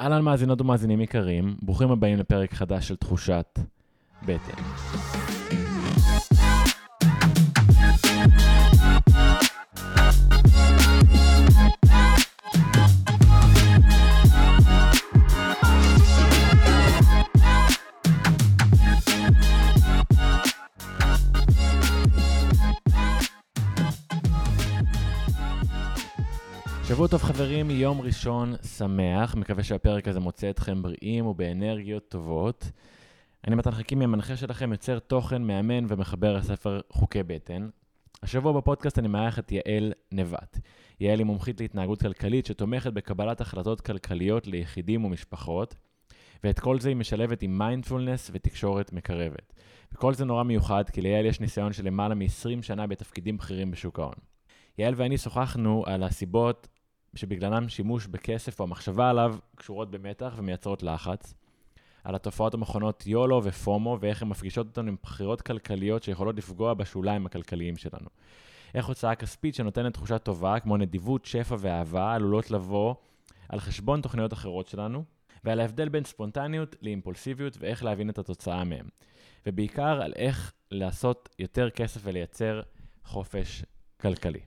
[0.00, 3.58] אהלן מאזינות ומאזינים יקרים, ברוכים הבאים לפרק חדש של תחושת
[4.22, 4.62] בטן.
[26.98, 32.70] שבוע טוב חברים, יום ראשון שמח, מקווה שהפרק הזה מוצא אתכם בריאים ובאנרגיות טובות.
[33.46, 37.68] אני מתן חכימי, המנחה שלכם, יוצר תוכן, מאמן ומחבר הספר חוקי בטן.
[38.22, 40.58] השבוע בפודקאסט אני מארח את יעל נבט.
[41.00, 45.74] יעל היא מומחית להתנהגות כלכלית שתומכת בקבלת החלטות כלכליות ליחידים ומשפחות,
[46.44, 49.52] ואת כל זה היא משלבת עם מיינדפולנס ותקשורת מקרבת.
[49.92, 53.98] וכל זה נורא מיוחד, כי ליעל יש ניסיון של למעלה מ-20 שנה בתפקידים בכירים בשוק
[53.98, 54.14] ההון.
[54.78, 56.68] יעל ואני שוחחנו על הסיבות
[57.14, 61.34] שבגללם שימוש בכסף או המחשבה עליו קשורות במתח ומייצרות לחץ,
[62.04, 67.26] על התופעות המכונות יולו ופומו ואיך הן מפגישות אותנו עם בחירות כלכליות שיכולות לפגוע בשוליים
[67.26, 68.08] הכלכליים שלנו.
[68.74, 72.94] איך הוצאה כספית שנותנת תחושה טובה, כמו נדיבות, שפע ואהבה, עלולות לבוא
[73.48, 75.04] על חשבון תוכניות אחרות שלנו,
[75.44, 78.88] ועל ההבדל בין ספונטניות לאימפולסיביות ואיך להבין את התוצאה מהם.
[79.46, 82.60] ובעיקר על איך לעשות יותר כסף ולייצר
[83.04, 83.64] חופש
[84.00, 84.40] כלכלי.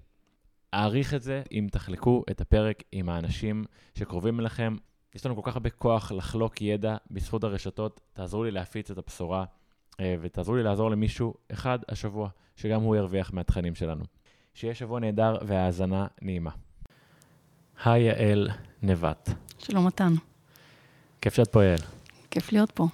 [0.74, 3.64] אעריך את זה אם תחלקו את הפרק עם האנשים
[3.96, 4.76] שקרובים אליכם.
[5.16, 9.46] יש לנו כל כך הרבה כוח לחלוק ידע בזכות הרשתות, תעזרו לי להפיץ את הבשורה
[10.00, 14.04] אה, ותעזרו לי לעזור למישהו אחד השבוע, שגם הוא ירוויח מהתכנים שלנו.
[14.54, 16.52] שיהיה שבוע נהדר והאזנה נעימה.
[17.86, 18.50] היי יעל
[18.82, 19.30] נבט.
[19.58, 20.14] שלום מתן,
[21.22, 21.80] כיף שאת פה יעל.
[22.32, 22.88] כיף להיות פה.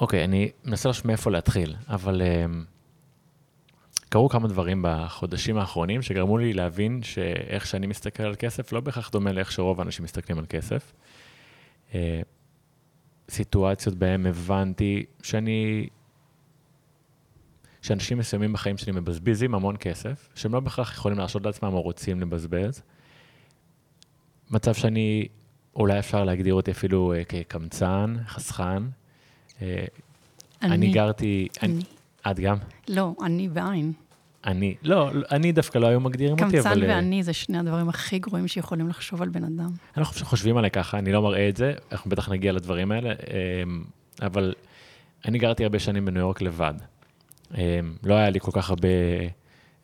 [0.00, 2.77] אוקיי, אני מנסה לחשוב מאיפה להתחיל, אבל um,
[4.08, 9.10] קרו כמה דברים בחודשים האחרונים שגרמו לי להבין שאיך שאני מסתכל על כסף לא בהכרח
[9.10, 10.92] דומה לאיך שרוב האנשים מסתכלים על כסף.
[11.90, 11.94] Uh,
[13.30, 15.88] סיטואציות בהן הבנתי שאני,
[17.82, 22.20] שאנשים מסוימים בחיים שלי מבזבזים המון כסף, שהם לא בהכרח יכולים להרשות לעצמם או רוצים
[22.20, 22.82] לבזבז.
[24.50, 25.28] מצב שאני,
[25.76, 28.82] אולי אפשר להגדיר אותי אפילו uh, כקמצן, חסכן.
[28.84, 29.62] Uh,
[30.62, 31.72] אני, אני גרתי, אני.
[31.72, 31.82] אני,
[32.30, 32.56] את גם?
[32.88, 33.92] לא, אני בעין.
[34.46, 36.74] אני, לא, אני דווקא לא היו מגדירים אותי, אבל...
[36.74, 39.66] קמצן אה, ואני זה שני הדברים הכי גרועים שיכולים לחשוב על בן אדם.
[39.66, 42.92] אני לא חושב שחושבים עליי ככה, אני לא מראה את זה, אנחנו בטח נגיע לדברים
[42.92, 43.84] האלה, אמ,
[44.22, 44.54] אבל
[45.24, 46.74] אני גרתי הרבה שנים בניו יורק לבד.
[47.54, 47.60] אמ,
[48.02, 48.88] לא היה לי כל כך הרבה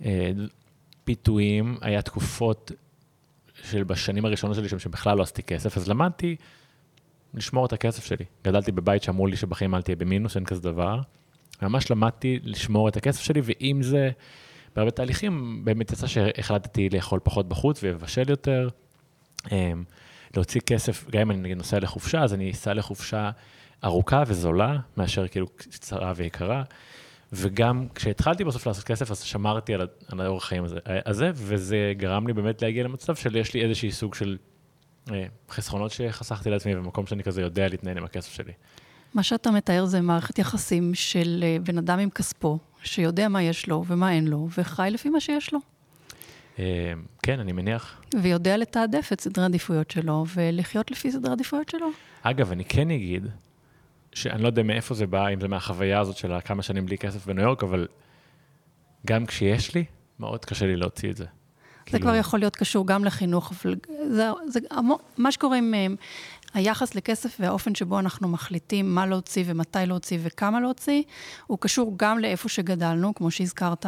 [0.05, 0.31] אה,
[1.05, 2.73] פיתויים, היה תקופות
[3.63, 6.37] של בשנים הראשונות שלי שם שבכלל לא עשיתי כסף, אז למדתי
[7.35, 8.25] לשמור את הכסף שלי.
[8.45, 11.01] גדלתי בבית שאמרו לי שבחיים אל תהיה במינוס, אין כזה דבר.
[11.63, 14.11] ממש למדתי לשמור את הכסף שלי, ועם זה,
[14.77, 18.69] בהרבה תהליכים, באמת יצא שהחלטתי לאכול פחות בחוץ ולבשל יותר.
[19.53, 19.85] אמ,
[20.37, 23.31] להוציא כסף, גם אם אני נגיד נוסע לחופשה, אז אני אסע לחופשה
[23.85, 26.63] ארוכה וזולה, מאשר כאילו קצרה ויקרה.
[27.33, 32.27] וגם כשהתחלתי בסוף לעשות כסף, אז שמרתי על, על האורח חיים הזה, הזה, וזה גרם
[32.27, 34.37] לי באמת להגיע למצב של יש לי איזשהי סוג של
[35.13, 38.53] אה, חסכונות שחסכתי לעצמי, במקום שאני כזה יודע להתנהל עם הכסף שלי.
[39.15, 43.69] מה שאתה מתאר זה מערכת יחסים של אה, בן אדם עם כספו, שיודע מה יש
[43.69, 45.59] לו ומה אין לו, וחי לפי מה שיש לו.
[46.59, 48.01] אה, כן, אני מניח.
[48.23, 51.87] ויודע לתעדף את סדרי העדיפויות שלו, ולחיות לפי סדרי העדיפויות שלו.
[52.23, 53.27] אגב, אני כן אגיד,
[54.13, 57.27] שאני לא יודע מאיפה זה בא, אם זה מהחוויה הזאת של כמה שנים בלי כסף
[57.27, 57.87] בניו יורק, אבל
[59.07, 59.85] גם כשיש לי,
[60.21, 61.25] מאוד קשה לי להוציא את זה.
[61.25, 63.77] זה כאילו- כבר יכול להיות קשור גם לחינוך, אבל
[64.11, 64.61] זה, זה
[65.19, 65.87] מה שקורה עם אה,
[66.55, 71.03] היחס לכסף והאופן שבו אנחנו מחליטים מה להוציא ומתי להוציא וכמה להוציא,
[71.47, 73.87] הוא קשור גם לאיפה שגדלנו, כמו שהזכרת,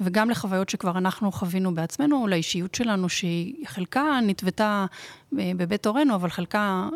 [0.00, 4.86] וגם לחוויות שכבר אנחנו חווינו בעצמנו, לאישיות שלנו, שהיא חלקה נתוותה
[5.38, 6.88] אה, בבית הורינו, אבל חלקה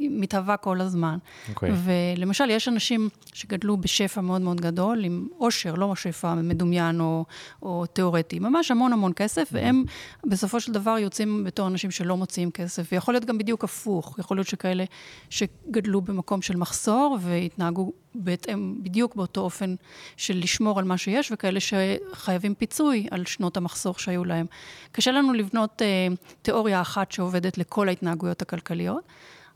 [0.00, 1.18] מתהווה כל הזמן.
[1.48, 1.70] אוקיי.
[1.84, 7.24] ולמשל, יש אנשים שגדלו בשפע מאוד מאוד גדול, עם עושר, לא שפע מדומיין או,
[7.62, 9.84] או תיאורטי, ממש המון המון כסף, והם
[10.26, 12.88] בסופו של דבר יוצאים בתור אנשים שלא מוציאים כסף.
[12.92, 14.84] ויכול להיות גם בדיוק הפוך, יכול להיות שכאלה
[15.30, 19.74] שגדלו במקום של מחסור והתנהגו בהתאם, בדיוק באותו אופן
[20.16, 24.46] של לשמור על מה שיש, וכאלה שחייבים פיצוי על שנות המחסור שהיו להם.
[24.92, 26.08] קשה לנו לבנות אה,
[26.42, 29.04] תיאוריה אחת שעובדת לכל ההתנהגויות הכלכליות.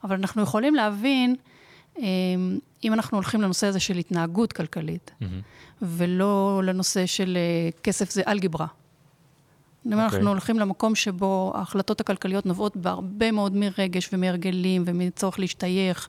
[0.05, 1.37] אבל אנחנו יכולים להבין,
[1.99, 2.05] אה,
[2.85, 5.11] אם אנחנו הולכים לנושא הזה של התנהגות כלכלית,
[5.82, 8.67] ולא לנושא של אה, כסף זה אלגברה.
[9.87, 10.05] אם אוקיי.
[10.05, 16.08] אנחנו הולכים למקום שבו ההחלטות הכלכליות נובעות בהרבה מאוד מרגש ומהרגלים ומצורך להשתייך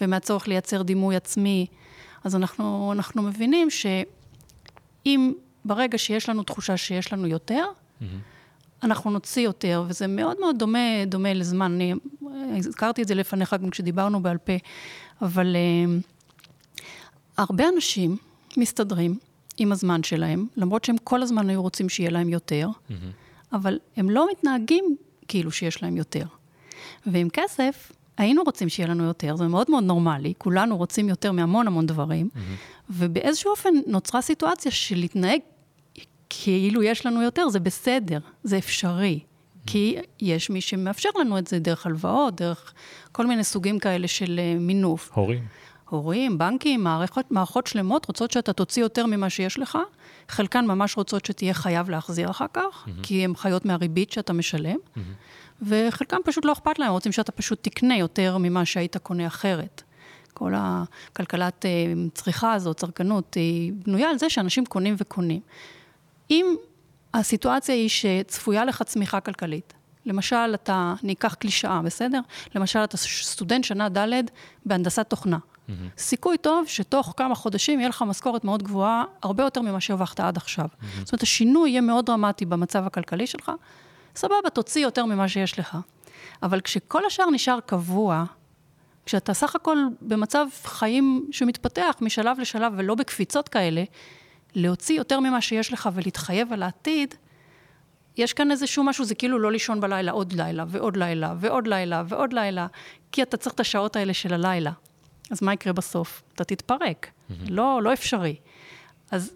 [0.00, 1.66] ומהצורך לייצר דימוי עצמי,
[2.24, 5.32] אז אנחנו, אנחנו מבינים שאם
[5.64, 7.64] ברגע שיש לנו תחושה שיש לנו יותר,
[8.82, 11.72] אנחנו נוציא יותר, וזה מאוד מאוד דומה, דומה לזמן.
[11.72, 11.94] אני
[12.58, 14.52] הזכרתי את זה לפניך גם כשדיברנו בעל פה,
[15.22, 16.06] אבל uh,
[17.36, 18.16] הרבה אנשים
[18.56, 19.18] מסתדרים
[19.56, 22.92] עם הזמן שלהם, למרות שהם כל הזמן היו רוצים שיהיה להם יותר, mm-hmm.
[23.52, 24.96] אבל הם לא מתנהגים
[25.28, 26.24] כאילו שיש להם יותר.
[27.06, 31.66] ועם כסף, היינו רוצים שיהיה לנו יותר, זה מאוד מאוד נורמלי, כולנו רוצים יותר מהמון
[31.66, 32.82] המון דברים, mm-hmm.
[32.90, 35.40] ובאיזשהו אופן נוצרה סיטואציה של להתנהג
[36.40, 39.20] כאילו יש לנו יותר, זה בסדר, זה אפשרי.
[39.66, 42.72] כי יש מי שמאפשר לנו את זה דרך הלוואות, דרך
[43.12, 45.10] כל מיני סוגים כאלה של uh, מינוף.
[45.14, 45.44] הורים.
[45.88, 49.78] הורים, בנקים, מערכות, מערכות שלמות רוצות שאתה תוציא יותר ממה שיש לך.
[50.28, 53.02] חלקן ממש רוצות שתהיה חייב להחזיר אחר כך, mm-hmm.
[53.02, 54.76] כי הן חיות מהריבית שאתה משלם.
[54.76, 55.00] Mm-hmm.
[55.62, 59.82] וחלקם פשוט לא אכפת להם, רוצים שאתה פשוט תקנה יותר ממה שהיית קונה אחרת.
[60.34, 61.70] כל הכלכלת אה,
[62.14, 65.40] צריכה הזאת, צרכנות, היא בנויה על זה שאנשים קונים וקונים.
[66.32, 66.56] אם
[67.14, 69.72] הסיטואציה היא שצפויה לך צמיחה כלכלית,
[70.06, 72.20] למשל, אתה, אני אקח קלישאה, בסדר?
[72.54, 74.24] למשל, אתה סטודנט שנה ד'
[74.66, 75.38] בהנדסת תוכנה.
[75.38, 75.72] Mm-hmm.
[75.98, 80.36] סיכוי טוב שתוך כמה חודשים יהיה לך משכורת מאוד גבוהה, הרבה יותר ממה שהרווחת עד
[80.36, 80.64] עכשיו.
[80.64, 80.86] Mm-hmm.
[81.04, 83.52] זאת אומרת, השינוי יהיה מאוד דרמטי במצב הכלכלי שלך.
[84.16, 85.78] סבבה, תוציא יותר ממה שיש לך.
[86.42, 88.24] אבל כשכל השאר נשאר קבוע,
[89.06, 93.84] כשאתה סך הכל במצב חיים שמתפתח משלב לשלב ולא בקפיצות כאלה,
[94.54, 97.14] להוציא יותר ממה שיש לך ולהתחייב על העתיד,
[98.16, 102.02] יש כאן איזשהו משהו, זה כאילו לא לישון בלילה עוד לילה, ועוד לילה, ועוד לילה,
[102.08, 102.66] ועוד לילה,
[103.12, 104.72] כי אתה צריך את השעות האלה של הלילה.
[105.30, 106.22] אז מה יקרה בסוף?
[106.34, 107.06] אתה תתפרק.
[107.06, 107.34] Mm-hmm.
[107.48, 108.36] לא, לא אפשרי.
[109.10, 109.32] אז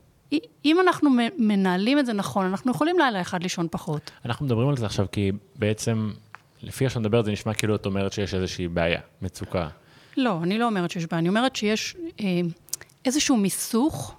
[0.64, 4.10] אם אנחנו מנהלים את זה נכון, אנחנו יכולים לילה אחד לישון פחות.
[4.24, 6.12] אנחנו מדברים על זה עכשיו כי בעצם,
[6.62, 9.68] לפי איך שאת מדברת, זה נשמע כאילו את אומרת שיש איזושהי בעיה, מצוקה.
[10.16, 12.26] לא, אני לא אומרת שיש בעיה, אני אומרת שיש אה,
[13.04, 14.14] איזשהו מיסוך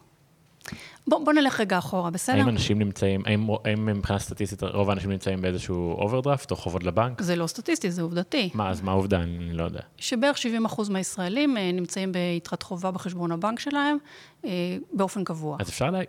[1.08, 2.38] בוא, בוא נלך רגע אחורה, בסדר?
[2.38, 7.22] האם אנשים נמצאים, האם, האם מבחינה סטטיסטית רוב האנשים נמצאים באיזשהו overdraft או חובות לבנק?
[7.22, 8.50] זה לא סטטיסטי, זה עובדתי.
[8.54, 9.22] מה, אז מה העובדה?
[9.22, 9.80] אני לא יודע.
[9.98, 13.98] שבערך 70% מהישראלים אה, נמצאים ביתרת חובה בחשבון הבנק שלהם
[14.46, 15.58] אה, באופן קבוע.
[15.60, 16.00] אז אפשר לה...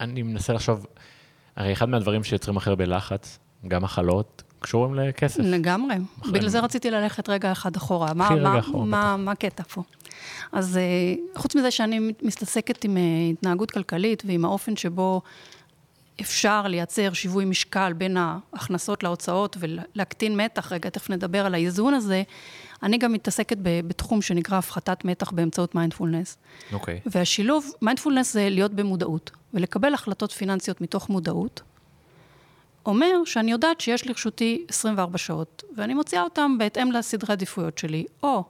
[0.00, 0.86] אני מנסה לחשוב,
[1.56, 5.40] הרי אחד מהדברים שיוצרים אחר בלחץ, גם מחלות, קשורים לכסף.
[5.42, 5.96] לגמרי.
[6.32, 8.14] בגלל זה רציתי ללכת רגע אחד אחורה.
[8.14, 9.16] מה, רגע אחורה.
[9.16, 9.82] מה הקטע פה?
[10.52, 10.82] אז אה,
[11.36, 13.02] חוץ מזה שאני מתעסקת עם אה,
[13.32, 15.22] התנהגות כלכלית ועם האופן שבו
[16.20, 22.22] אפשר לייצר שיווי משקל בין ההכנסות להוצאות ולהקטין מתח, רגע, תכף נדבר על האיזון הזה,
[22.82, 26.38] אני גם מתעסקת בתחום שנקרא הפחתת מתח באמצעות מיינדפולנס.
[26.72, 27.00] אוקיי.
[27.04, 27.10] Okay.
[27.12, 31.62] והשילוב, מיינדפולנס זה להיות במודעות, ולקבל החלטות פיננסיות מתוך מודעות,
[32.86, 38.44] אומר שאני יודעת שיש לרשותי 24 שעות, ואני מוציאה אותם בהתאם לסדרי עדיפויות שלי, או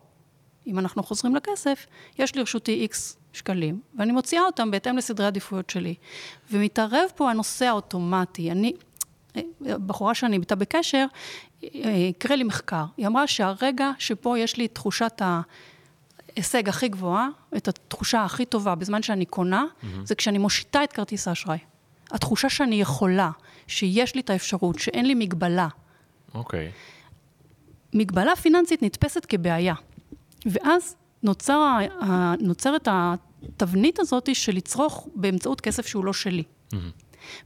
[0.66, 1.86] אם אנחנו חוזרים לכסף,
[2.18, 5.94] יש לרשותי איקס שקלים, ואני מוציאה אותם בהתאם לסדרי עדיפויות שלי.
[6.50, 8.50] ומתערב פה הנושא האוטומטי.
[8.50, 8.72] אני,
[9.60, 11.06] בחורה שאני איתה בקשר,
[12.10, 12.84] הקריא לי מחקר.
[12.96, 15.22] היא אמרה שהרגע שבו יש לי תחושת
[16.36, 19.86] ההישג הכי גבוהה, את התחושה הכי טובה בזמן שאני קונה, mm-hmm.
[20.04, 21.58] זה כשאני מושיטה את כרטיס האשראי.
[22.12, 23.30] התחושה שאני יכולה,
[23.66, 25.68] שיש לי את האפשרות, שאין לי מגבלה.
[26.34, 26.68] אוקיי.
[26.68, 27.00] Okay.
[27.92, 29.74] מגבלה פיננסית נתפסת כבעיה.
[30.46, 31.78] ואז נוצר,
[32.40, 36.42] נוצרת התבנית הזאת של לצרוך באמצעות כסף שהוא לא שלי.
[36.42, 36.76] Mm-hmm.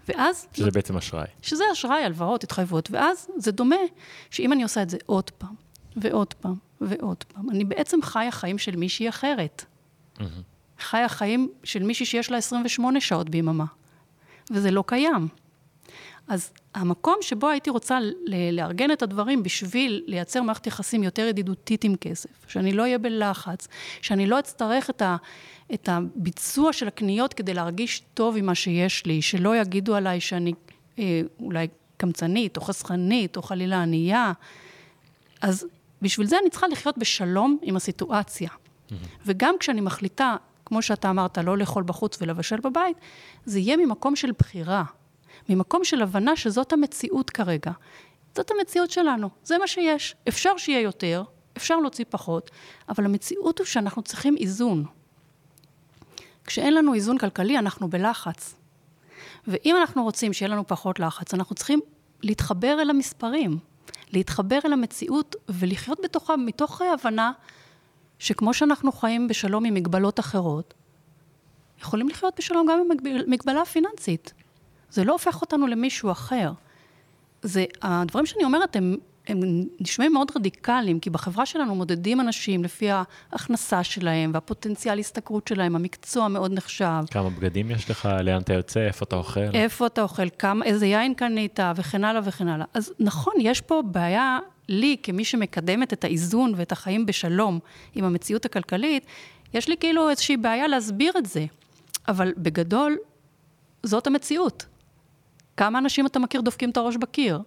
[0.09, 0.47] ואז...
[0.53, 1.27] שזה בעצם אשראי.
[1.43, 2.91] שזה אשראי, הלוואות, התחייבויות.
[2.91, 3.77] ואז זה דומה
[4.31, 5.55] שאם אני עושה את זה עוד פעם,
[5.97, 9.65] ועוד פעם, ועוד פעם, אני בעצם חיה חיים של מישהי אחרת.
[10.19, 10.23] Mm-hmm.
[10.79, 13.65] חיה חיים של מישהי שיש לה 28 שעות ביממה.
[14.51, 15.29] וזה לא קיים.
[16.29, 17.99] אז המקום שבו הייתי רוצה
[18.53, 23.69] לארגן את הדברים בשביל לייצר מערכת יחסים יותר ידידותית עם כסף, שאני לא אהיה בלחץ,
[24.03, 25.17] שאני לא אצטרך את, ה,
[25.75, 30.53] את הביצוע של הקניות כדי להרגיש טוב עם מה שיש לי, שלא יגידו עליי שאני
[30.99, 34.33] אה, אולי קמצנית או חסכנית או חלילה ענייה.
[35.41, 35.67] אז
[36.03, 38.49] בשביל זה אני צריכה לחיות בשלום עם הסיטואציה.
[38.49, 38.95] Mm-hmm.
[39.27, 42.97] וגם כשאני מחליטה, כמו שאתה אמרת, לא לאכול בחוץ ולבשל בבית,
[43.45, 44.85] זה יהיה ממקום של בחירה.
[45.49, 47.73] ממקום של הבנה שזאת המציאות כרגע.
[48.35, 50.17] זאת המציאות שלנו, זה מה שיש.
[50.29, 51.23] אפשר שיהיה יותר,
[51.57, 52.51] אפשר להוציא פחות,
[52.89, 54.85] אבל המציאות הוא שאנחנו צריכים איזון.
[56.45, 58.55] כשאין לנו איזון כלכלי, אנחנו בלחץ.
[59.47, 61.81] ואם אנחנו רוצים שיהיה לנו פחות לחץ, אנחנו צריכים
[62.23, 63.59] להתחבר אל המספרים,
[64.13, 67.33] להתחבר אל המציאות ולחיות בתוכה מתוך הבנה
[68.25, 70.75] שכמו שאנחנו חיים בשלום עם מגבלות אחרות,
[71.81, 74.33] יכולים לחיות בשלום גם עם מגבלה פיננסית.
[74.91, 76.53] זה לא הופך אותנו למישהו אחר.
[77.43, 78.97] זה, הדברים שאני אומרת הם
[79.29, 79.41] הם
[79.81, 86.29] נשמעים מאוד רדיקליים, כי בחברה שלנו מודדים אנשים לפי ההכנסה שלהם והפוטנציאל השתכרות שלהם, המקצוע
[86.29, 87.03] מאוד נחשב.
[87.11, 89.41] כמה בגדים יש לך, לאן אתה יוצא, איפה אתה אוכל?
[89.41, 92.67] איפה אתה אוכל, כמה, איזה יין קנית, וכן הלאה וכן הלאה.
[92.75, 97.59] אז נכון, יש פה בעיה, לי, כמי שמקדמת את האיזון ואת החיים בשלום
[97.95, 99.07] עם המציאות הכלכלית,
[99.55, 101.47] יש לי כאילו איזושהי בעיה להסביר את זה.
[102.09, 102.97] אבל בגדול,
[103.83, 104.67] זאת המציאות.
[105.57, 107.39] כמה אנשים אתה מכיר דופקים את הראש בקיר?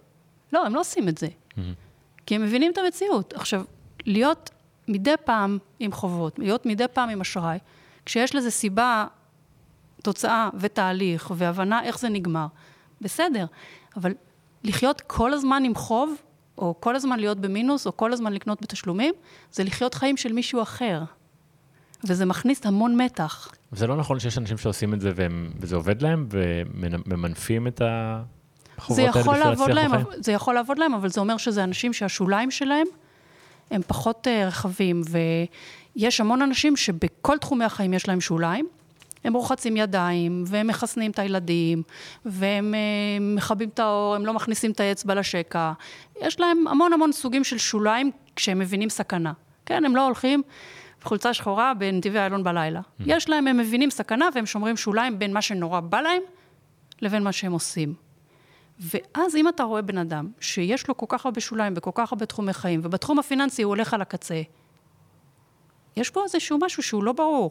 [0.52, 1.26] לא, הם לא עושים את זה.
[1.26, 1.60] Mm-hmm.
[2.26, 3.32] כי הם מבינים את המציאות.
[3.32, 3.64] עכשיו,
[4.06, 4.50] להיות
[4.88, 7.58] מדי פעם עם חובות, להיות מדי פעם עם אשראי,
[8.06, 9.06] כשיש לזה סיבה,
[10.02, 12.46] תוצאה ותהליך והבנה איך זה נגמר,
[13.00, 13.46] בסדר.
[13.96, 14.14] אבל
[14.64, 16.14] לחיות כל הזמן עם חוב,
[16.58, 19.14] או כל הזמן להיות במינוס, או כל הזמן לקנות בתשלומים,
[19.52, 21.02] זה לחיות חיים של מישהו אחר.
[22.04, 23.52] וזה מכניס המון מתח.
[23.72, 27.82] זה לא נכון שיש אנשים שעושים את זה והם, וזה עובד להם, וממנפים את
[28.78, 30.22] החובות האלה בשביל להצליח להם, בחיים?
[30.22, 32.86] זה יכול לעבוד להם, אבל זה אומר שזה אנשים שהשוליים שלהם
[33.70, 35.02] הם פחות uh, רחבים,
[35.96, 38.68] ויש המון אנשים שבכל תחומי החיים יש להם שוליים.
[39.24, 41.82] הם רוחצים ידיים, והם מחסנים את הילדים,
[42.24, 45.72] והם uh, מכבים את האור, הם לא מכניסים את האצבע לשקע.
[46.20, 49.32] יש להם המון המון סוגים של שוליים כשהם מבינים סכנה.
[49.66, 50.42] כן, הם לא הולכים
[51.02, 52.80] חולצה שחורה בנתיבי איילון בלילה.
[52.80, 53.04] Mm-hmm.
[53.06, 56.22] יש להם, הם מבינים סכנה והם שומרים שוליים בין מה שנורא בא להם
[57.02, 57.94] לבין מה שהם עושים.
[58.80, 62.26] ואז אם אתה רואה בן אדם שיש לו כל כך הרבה שוליים בכל כך הרבה
[62.26, 64.42] תחומי חיים, ובתחום הפיננסי הוא הולך על הקצה,
[65.96, 67.50] יש פה איזשהו משהו שהוא לא ברור.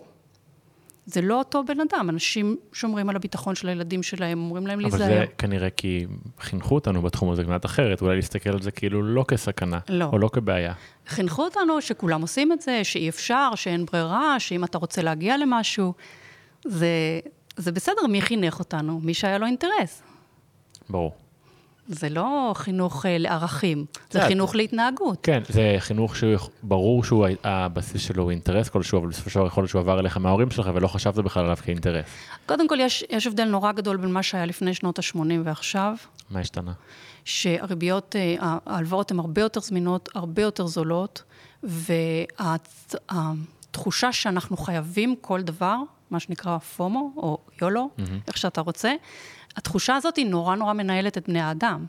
[1.08, 5.02] זה לא אותו בן אדם, אנשים שומרים על הביטחון של הילדים שלהם, אומרים להם להיזהר.
[5.02, 6.06] אבל זה כנראה כי
[6.40, 10.06] חינכו אותנו בתחום הזה קצת אחרת, אולי להסתכל על זה כאילו לא כסכנה, לא.
[10.06, 10.74] או לא כבעיה.
[11.08, 15.94] חינכו אותנו שכולם עושים את זה, שאי אפשר, שאין ברירה, שאם אתה רוצה להגיע למשהו,
[16.66, 17.20] זה,
[17.58, 19.00] זה בסדר, מי חינך אותנו?
[19.04, 20.04] מי שהיה לו אינטרס.
[20.90, 21.27] ברור.
[21.88, 25.20] זה לא חינוך uh, לערכים, זה חינוך להתנהגות.
[25.24, 29.70] כן, זה חינוך שברור שהבסיס שלו הוא אינטרס כלשהו, אבל בסופו של דבר יכול להיות
[29.70, 32.06] שהוא עבר אליך מההורים שלך ולא חשבת בכלל עליו כאינטרס.
[32.46, 35.96] קודם כל, יש, יש הבדל נורא גדול בין מה שהיה לפני שנות ה-80 ועכשיו.
[36.30, 36.72] מה השתנה?
[37.26, 41.24] שהריביות, אה, ההלוואות הן הרבה יותר זמינות, הרבה יותר זולות,
[43.10, 45.78] והתחושה שאנחנו חייבים כל דבר,
[46.12, 48.02] מה שנקרא פומו או יולו, mm-hmm.
[48.28, 48.94] איך שאתה רוצה,
[49.56, 51.86] התחושה הזאת היא נורא נורא מנהלת את בני האדם.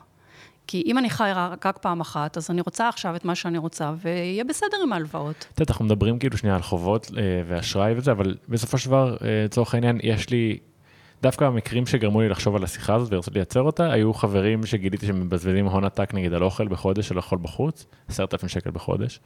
[0.69, 1.31] כי אם אני חי
[1.65, 5.47] רק פעם אחת, אז אני רוצה עכשיו את מה שאני רוצה, ויהיה בסדר עם ההלוואות.
[5.55, 9.17] את יודעת, אנחנו מדברים כאילו שנייה על חובות אה, ואשראי וזה, אבל בסופו של דבר,
[9.23, 10.59] אה, לצורך העניין, יש לי,
[11.23, 15.21] דווקא המקרים שגרמו לי לחשוב על השיחה הזאת ורציתי לייצר אותה, היו חברים שגיליתי שהם
[15.21, 19.21] מבזבזים הון עתק נגיד על אוכל בחודש, של אוכל בחוץ, עשרת אלפים שקל בחודש.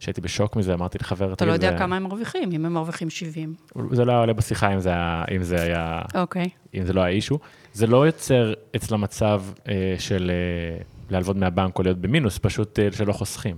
[0.00, 1.78] שהייתי בשוק מזה, אמרתי לחבר, אתה לא יודע זה...
[1.78, 3.54] כמה הם מרוויחים, אם הם מרוויחים 70.
[3.90, 6.48] זה לא היה עולה בשיחה אם זה היה, אם זה היה, אוקיי.
[6.74, 7.38] אם זה לא היה אישו.
[7.72, 12.88] זה לא יוצר אצלה מצב אה, של אה, להלוות מהבנק או להיות במינוס, פשוט אה,
[12.92, 13.56] שלא חוסכים.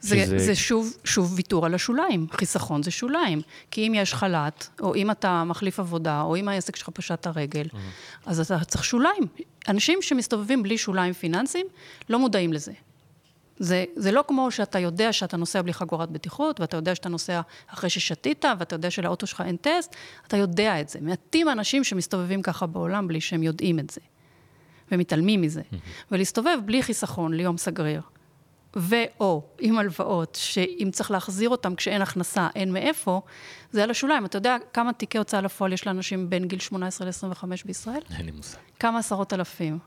[0.00, 0.38] זה, שזה...
[0.38, 3.40] זה שוב, שוב ויתור על השוליים, חיסכון זה שוליים.
[3.70, 7.26] כי אם יש חל"ת, או אם אתה מחליף עבודה, או אם העסק שלך פשט את
[7.26, 8.26] הרגל, mm-hmm.
[8.26, 9.26] אז אתה צריך שוליים.
[9.68, 11.66] אנשים שמסתובבים בלי שוליים פיננסיים,
[12.08, 12.72] לא מודעים לזה.
[13.58, 17.40] זה, זה לא כמו שאתה יודע שאתה נוסע בלי חגורת בטיחות, ואתה יודע שאתה נוסע
[17.66, 19.96] אחרי ששתית, ואתה יודע שלאוטו שלך אין טסט,
[20.26, 20.98] אתה יודע את זה.
[21.02, 24.00] מעטים האנשים שמסתובבים ככה בעולם בלי שהם יודעים את זה,
[24.92, 25.62] ומתעלמים מזה.
[26.10, 28.02] ולהסתובב בלי חיסכון ליום סגריר,
[28.76, 33.20] ו/או עם הלוואות, שאם צריך להחזיר אותם כשאין הכנסה, אין מאיפה,
[33.72, 34.24] זה על השוליים.
[34.24, 38.02] אתה יודע כמה תיקי הוצאה לפועל יש לאנשים בין גיל 18 ל-25 בישראל?
[38.18, 38.58] אין לי מושג.
[38.80, 39.78] כמה עשרות אלפים.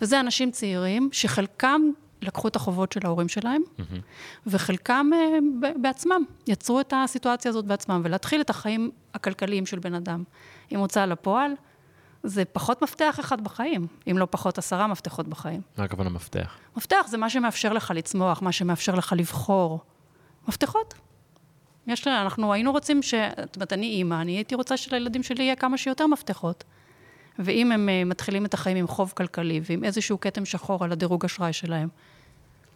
[0.00, 1.82] וזה אנשים צעירים שחלקם
[2.22, 4.00] לקחו את החובות של ההורים שלהם, mm-hmm.
[4.46, 10.24] וחלקם uh, בעצמם יצרו את הסיטואציה הזאת בעצמם, ולהתחיל את החיים הכלכליים של בן אדם
[10.70, 11.52] עם הוצאה לפועל,
[12.22, 15.60] זה פחות מפתח אחד בחיים, אם לא פחות עשרה מפתחות בחיים.
[15.78, 16.58] מה הכוונה מפתח?
[16.76, 19.80] מפתח זה מה שמאפשר לך לצמוח, מה שמאפשר לך לבחור.
[20.48, 20.94] מפתחות.
[21.86, 23.14] יש, אנחנו היינו רוצים ש...
[23.44, 26.64] זאת אומרת, אני אימא, אני הייתי רוצה שלילדים שלי יהיה כמה שיותר מפתחות.
[27.40, 31.24] ואם הם uh, מתחילים את החיים עם חוב כלכלי ועם איזשהו כתם שחור על הדירוג
[31.24, 31.88] אשראי שלהם,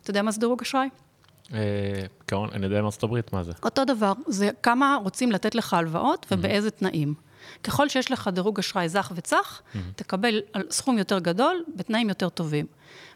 [0.03, 0.89] אתה יודע מה זה דירוג אשראי?
[1.53, 1.59] אה,
[2.29, 3.53] כמובן, אני יודע מארצות הברית, מה זה?
[3.63, 7.15] אותו דבר, זה כמה רוצים לתת לך הלוואות ובאיזה תנאים.
[7.63, 9.63] ככל שיש לך דירוג אשראי זך וצח,
[9.97, 10.41] תקבל
[10.71, 12.67] סכום יותר גדול בתנאים יותר טובים.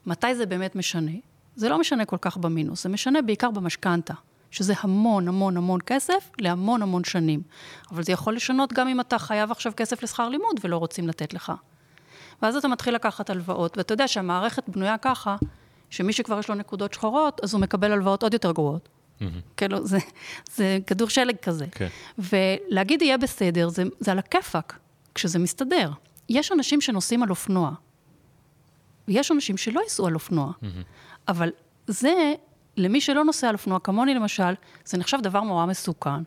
[0.06, 1.12] מתי זה באמת משנה?
[1.56, 4.14] זה לא משנה כל כך במינוס, זה משנה בעיקר במשכנתה.
[4.50, 7.42] שזה המון המון המון כסף להמון המון שנים.
[7.90, 11.34] אבל זה יכול לשנות גם אם אתה חייב עכשיו כסף לשכר לימוד ולא רוצים לתת
[11.34, 11.52] לך.
[12.42, 15.36] ואז אתה מתחיל לקחת הלוואות, ואתה יודע שהמערכת בנויה ככה,
[15.90, 18.88] שמי שכבר יש לו נקודות שחורות, אז הוא מקבל הלוואות עוד יותר גרועות.
[19.56, 19.98] כאילו, זה,
[20.50, 21.66] זה כדור שלג כזה.
[21.70, 21.88] כן.
[22.18, 24.78] ולהגיד יהיה בסדר, זה, זה על הכיפאק,
[25.14, 25.90] כשזה מסתדר.
[26.28, 27.70] יש אנשים שנוסעים על אופנוע,
[29.08, 30.52] ויש אנשים שלא ייסעו על אופנוע.
[31.28, 31.50] אבל
[31.86, 32.34] זה,
[32.78, 34.52] למי שלא נוסע על אופנוע, כמוני למשל,
[34.84, 36.22] זה נחשב דבר נורא מסוכן.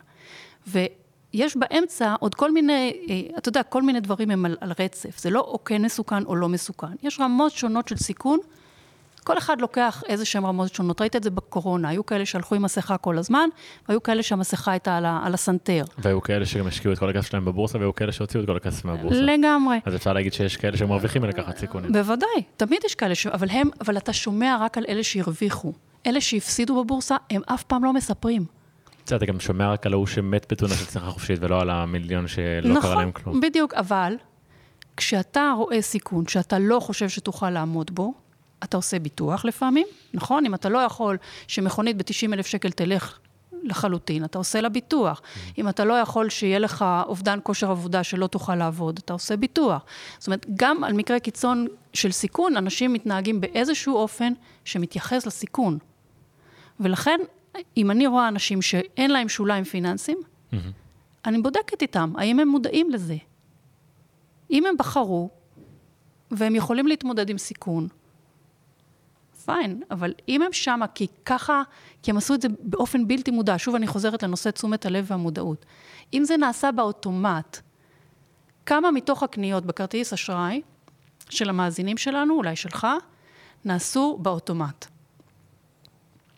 [0.67, 5.17] ויש באמצע עוד כל מיני, אה, אתה יודע, כל מיני דברים הם על, על רצף.
[5.17, 6.88] זה לא או כן מסוכן או לא מסוכן.
[7.03, 8.39] יש רמות שונות של סיכון.
[9.24, 11.01] כל אחד לוקח איזה שהן רמות שונות.
[11.01, 13.50] ראית את זה בקורונה, היו כאלה שהלכו עם מסכה כל הזמן,
[13.88, 15.84] והיו כאלה שהמסכה הייתה על, על הסנטר.
[15.98, 18.86] והיו כאלה שגם השקיעו את כל הכסף שלהם בבורסה, והיו כאלה שהוציאו את כל הכסף
[18.86, 19.22] מהבורסה.
[19.22, 19.79] לגמרי.
[19.86, 21.91] אז אפשר להגיד שיש כאלה שמרוויחים מלקחת סיכונים.
[21.91, 23.27] בוודאי, תמיד יש כאלה, ש...
[23.27, 25.74] אבל הם, אבל אתה שומע רק על אלה שהרוויחו.
[26.05, 28.46] אלה שהפסידו בבורסה, הם אף פעם לא מספרים.
[29.05, 32.27] בסדר, אתה גם שומע רק על ההוא שמת בתאונה של צניחה חופשית, ולא על המיליון
[32.27, 33.38] שלא נכון, קרה להם כלום.
[33.38, 34.15] נכון, בדיוק, אבל
[34.98, 38.13] כשאתה רואה סיכון שאתה לא חושב שתוכל לעמוד בו,
[38.63, 40.46] אתה עושה ביטוח לפעמים, נכון?
[40.46, 41.17] אם אתה לא יכול
[41.48, 43.20] שמכונית ב-90 אלף שקל תלך
[43.63, 45.22] לחלוטין, אתה עושה לה ביטוח.
[45.22, 45.53] Mm-hmm.
[45.58, 49.86] אם אתה לא יכול שיהיה לך אובדן כושר עבודה שלא תוכל לעבוד, אתה עושה ביטוח.
[50.20, 54.34] זאת אומרת, גם על מקרה קיצון של סיכון, אנשים מתנהגים באיזשהו אופן
[54.65, 55.77] שמתייחס לסיכון.
[56.81, 57.19] ולכן,
[57.77, 60.55] אם אני רואה אנשים שאין להם שוליים פיננסיים, mm-hmm.
[61.25, 63.17] אני בודקת איתם, האם הם מודעים לזה.
[64.51, 65.29] אם הם בחרו,
[66.31, 67.88] והם יכולים להתמודד עם סיכון,
[69.45, 71.63] פיין, אבל אם הם שמה כי ככה,
[72.03, 75.65] כי הם עשו את זה באופן בלתי מודע, שוב אני חוזרת לנושא תשומת הלב והמודעות,
[76.13, 77.57] אם זה נעשה באוטומט,
[78.65, 80.61] כמה מתוך הקניות בכרטיס אשראי
[81.29, 82.88] של המאזינים שלנו, אולי שלך,
[83.65, 84.85] נעשו באוטומט?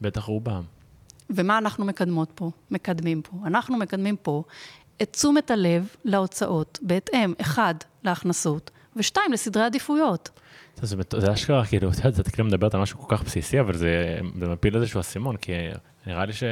[0.04, 0.64] בטח רובם.
[1.30, 2.52] ומה אנחנו מקדמות פה?
[2.72, 3.38] מקדמים פה.
[3.46, 4.44] אנחנו מקדמים פה
[5.02, 10.30] את תשומת הלב להוצאות, בהתאם, אחד, להכנסות, ושתיים, לסדרי עדיפויות.
[10.82, 13.78] זה, זה, אשכרה, כאילו, אתה יודע, אתה כאילו מדברת על משהו כל כך בסיסי, אבל
[13.78, 15.52] זה, זה מפיל איזשהו אסימון, כי
[16.08, 16.44] נראה לי ש...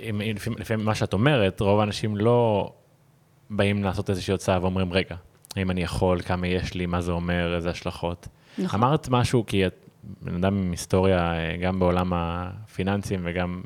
[0.00, 2.72] לפי, לפי מה שאת אומרת, רוב האנשים לא
[3.50, 5.16] באים לעשות איזושהי הוצאה ואומרים, רגע,
[5.56, 8.28] האם אני יכול, כמה יש לי, מה זה אומר, איזה השלכות.
[8.58, 8.80] נכון.
[8.80, 13.62] אמרת משהו, כי את בן אדם עם היסטוריה, גם בעולם הפיננסים וגם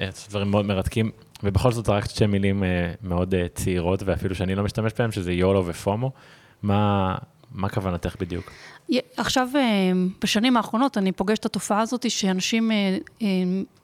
[0.00, 1.10] אה, דברים מאוד מרתקים,
[1.42, 5.32] ובכל זאת זרקת שתי מילים אה, מאוד אה, צעירות, ואפילו שאני לא משתמש בהן, שזה
[5.32, 6.12] יולו ופומו.
[6.62, 7.14] מה,
[7.52, 8.50] מה כוונתך בדיוק?
[9.16, 9.48] עכשיו,
[10.22, 12.70] בשנים האחרונות אני פוגשת את התופעה הזאת שאנשים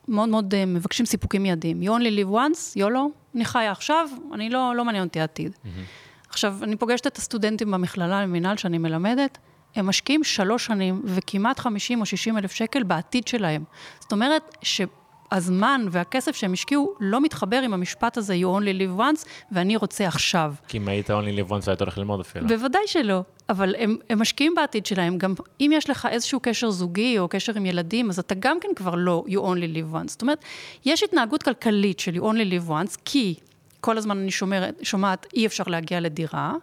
[0.09, 1.83] מאוד מאוד מבקשים סיפוקים מיידיים.
[1.83, 5.52] You only live once, יולו, אני חיה עכשיו, אני לא, לא מעניין אותי העתיד.
[5.52, 6.28] Mm-hmm.
[6.28, 9.39] עכשיו, אני פוגשת את הסטודנטים במכללה למינהל שאני מלמדת,
[9.76, 13.65] הם משקיעים שלוש שנים וכמעט 50 או 60 אלף שקל בעתיד שלהם.
[14.00, 19.26] זאת אומרת שהזמן והכסף שהם השקיעו לא מתחבר עם המשפט הזה, you only live once,
[19.52, 20.54] ואני רוצה עכשיו.
[20.69, 22.47] כי אם היית only live once, היית הולך ללמוד אפילו.
[22.49, 25.19] בוודאי שלא, אבל הם, הם משקיעים בעתיד שלהם.
[25.19, 28.69] גם אם יש לך איזשהו קשר זוגי או קשר עם ילדים, אז אתה גם כן
[28.76, 30.08] כבר לא you only live once.
[30.08, 30.45] זאת אומרת,
[30.84, 33.34] יש התנהגות כלכלית של you only live once, כי
[33.80, 36.54] כל הזמן אני שומרת, שומעת, אי אפשר להגיע לדירה.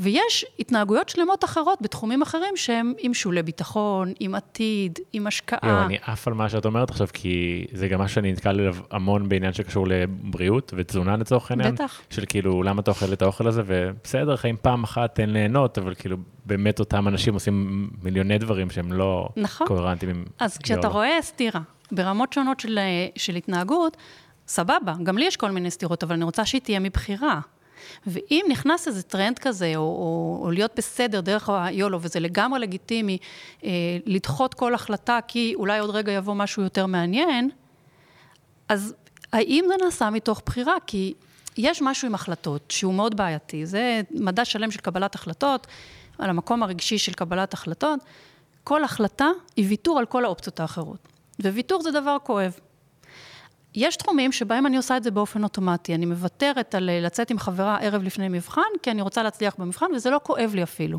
[0.00, 5.70] ויש התנהגויות שלמות אחרות בתחומים אחרים שהם עם שולי ביטחון, עם עתיד, עם השקעה.
[5.70, 8.76] יו, אני עף על מה שאת אומרת עכשיו, כי זה גם מה שאני נתקל אליו
[8.90, 11.74] המון בעניין שקשור לבריאות ותזונה לצורך העניין.
[11.74, 12.00] בטח.
[12.10, 15.94] של כאילו, למה אתה אוכל את האוכל הזה, ובסדר, חיים פעם אחת תן ליהנות, אבל
[15.94, 19.66] כאילו, באמת אותם אנשים עושים מיליוני דברים שהם לא נכון.
[19.66, 20.24] קוהרנטיים עם...
[20.38, 21.60] אז כשאתה רואה סתירה
[21.92, 22.78] ברמות שונות של,
[23.16, 23.96] של התנהגות,
[24.48, 27.40] סבבה, גם לי יש כל מיני סתירות, אבל אני רוצה שהיא תהיה מבחירה.
[28.06, 33.18] ואם נכנס איזה טרנד כזה, או, או, או להיות בסדר דרך היולו, וזה לגמרי לגיטימי,
[33.64, 33.70] אה,
[34.06, 37.50] לדחות כל החלטה, כי אולי עוד רגע יבוא משהו יותר מעניין,
[38.68, 38.94] אז
[39.32, 40.74] האם זה נעשה מתוך בחירה?
[40.86, 41.14] כי
[41.56, 43.66] יש משהו עם החלטות שהוא מאוד בעייתי.
[43.66, 45.66] זה מדע שלם של קבלת החלטות,
[46.18, 48.00] על המקום הרגשי של קבלת החלטות.
[48.64, 51.08] כל החלטה היא ויתור על כל האופציות האחרות.
[51.40, 52.58] וויתור זה דבר כואב.
[53.74, 55.94] יש תחומים שבהם אני עושה את זה באופן אוטומטי.
[55.94, 59.86] אני מוותרת על אה, לצאת עם חברה ערב לפני מבחן, כי אני רוצה להצליח במבחן,
[59.94, 60.98] וזה לא כואב לי אפילו.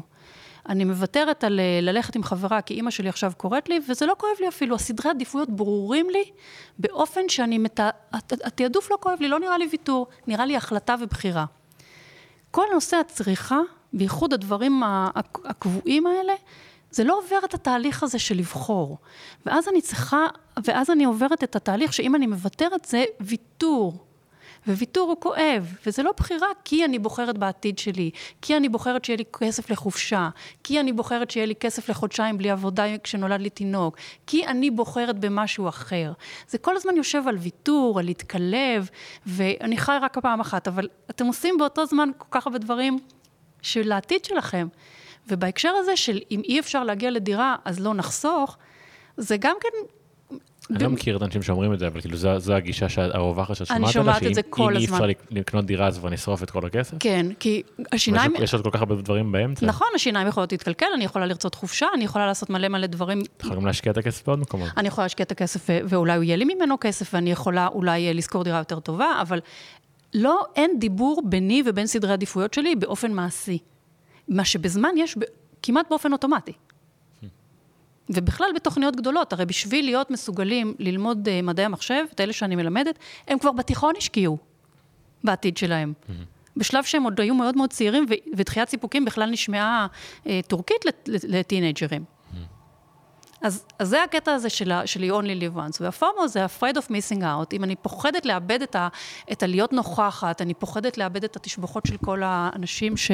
[0.69, 4.13] אני מוותרת על אה, ללכת עם חברה, כי אימא שלי עכשיו קוראת לי, וזה לא
[4.17, 4.75] כואב לי אפילו.
[4.75, 6.23] הסדרי עדיפויות ברורים לי
[6.79, 7.79] באופן שאני, מת...
[8.43, 11.45] התעדוף לא כואב לי, לא נראה לי ויתור, נראה לי החלטה ובחירה.
[12.51, 13.59] כל נושא הצריכה,
[13.93, 14.81] בייחוד הדברים
[15.45, 16.33] הקבועים האלה,
[16.91, 18.97] זה לא עובר את התהליך הזה של לבחור.
[19.45, 20.25] ואז אני צריכה,
[20.65, 24.05] ואז אני עוברת את התהליך שאם אני מוותרת זה ויתור.
[24.67, 29.17] וויתור הוא כואב, וזה לא בחירה כי אני בוחרת בעתיד שלי, כי אני בוחרת שיהיה
[29.17, 30.29] לי כסף לחופשה,
[30.63, 35.19] כי אני בוחרת שיהיה לי כסף לחודשיים בלי עבודה כשנולד לי תינוק, כי אני בוחרת
[35.19, 36.13] במשהו אחר.
[36.47, 38.89] זה כל הזמן יושב על ויתור, על להתקלב,
[39.25, 42.99] ואני חי רק פעם אחת, אבל אתם עושים באותו זמן כל כך הרבה דברים
[43.61, 44.67] של העתיד שלכם.
[45.27, 48.57] ובהקשר הזה של אם אי אפשר להגיע לדירה, אז לא נחסוך,
[49.17, 49.69] זה גם כן
[50.69, 53.67] אני לא מכיר את האנשים שאומרים את זה, אבל כאילו זו, זו הגישה הרווחת שאת
[53.67, 54.97] שומעת אני שומעת את זה כל הזמן.
[54.97, 56.97] אם אי אפשר לקנות דירה אז כבר נשרוף את כל הכסף?
[56.99, 58.33] כן, כי השיניים...
[58.39, 59.65] יש עוד כל כך הרבה דברים באמצע.
[59.65, 63.21] נכון, השיניים יכולות להתקלקל, אני יכולה לרצות חופשה, אני יכולה לעשות מלא מלא דברים.
[63.37, 64.69] אתה יכול גם להשקיע את הכסף בעוד מקומות.
[64.77, 68.43] אני יכולה להשקיע את הכסף, ואולי הוא יהיה לי ממנו כסף, ואני יכולה אולי לשכור
[68.43, 69.39] דירה יותר טובה, אבל
[70.13, 73.57] לא, אין דיבור ביני ובין סדרי עדיפויות שלי באופן מעשי.
[74.31, 75.17] מה שבזמן יש
[75.63, 76.53] כמעט באופן אוטומטי.
[78.09, 82.99] ובכלל בתוכניות גדולות, הרי בשביל להיות מסוגלים ללמוד uh, מדעי המחשב, את אלה שאני מלמדת,
[83.27, 84.37] הם כבר בתיכון השקיעו
[85.23, 85.93] בעתיד שלהם.
[86.57, 88.05] בשלב שהם עוד היו מאוד מאוד צעירים,
[88.37, 89.87] ודחיית סיפוקים בכלל נשמעה
[90.23, 92.03] uh, טורקית לטינג'רים.
[93.41, 97.21] אז, אז זה הקטע הזה של, של only live once, והפורמו זה ה-afraid of missing
[97.21, 97.53] out.
[97.53, 98.87] אם אני פוחדת לאבד את, ה,
[99.31, 103.11] את הלהיות נוכחת, אני פוחדת לאבד את התשבחות של כל האנשים ש,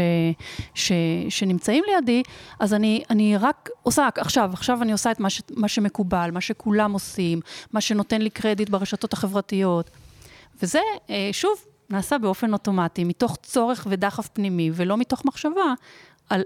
[0.74, 0.92] ש,
[1.30, 2.24] שנמצאים לידי,
[2.60, 6.42] אז אני, אני רק עושה, עכשיו, עכשיו אני עושה את מה, ש, מה שמקובל, מה
[6.42, 7.40] שכולם עושים,
[7.74, 9.90] מה שנותן לי קרדיט ברשתות החברתיות.
[10.62, 15.74] וזה, אה, שוב, נעשה באופן אוטומטי, מתוך צורך ודחף פנימי, ולא מתוך מחשבה
[16.30, 16.42] על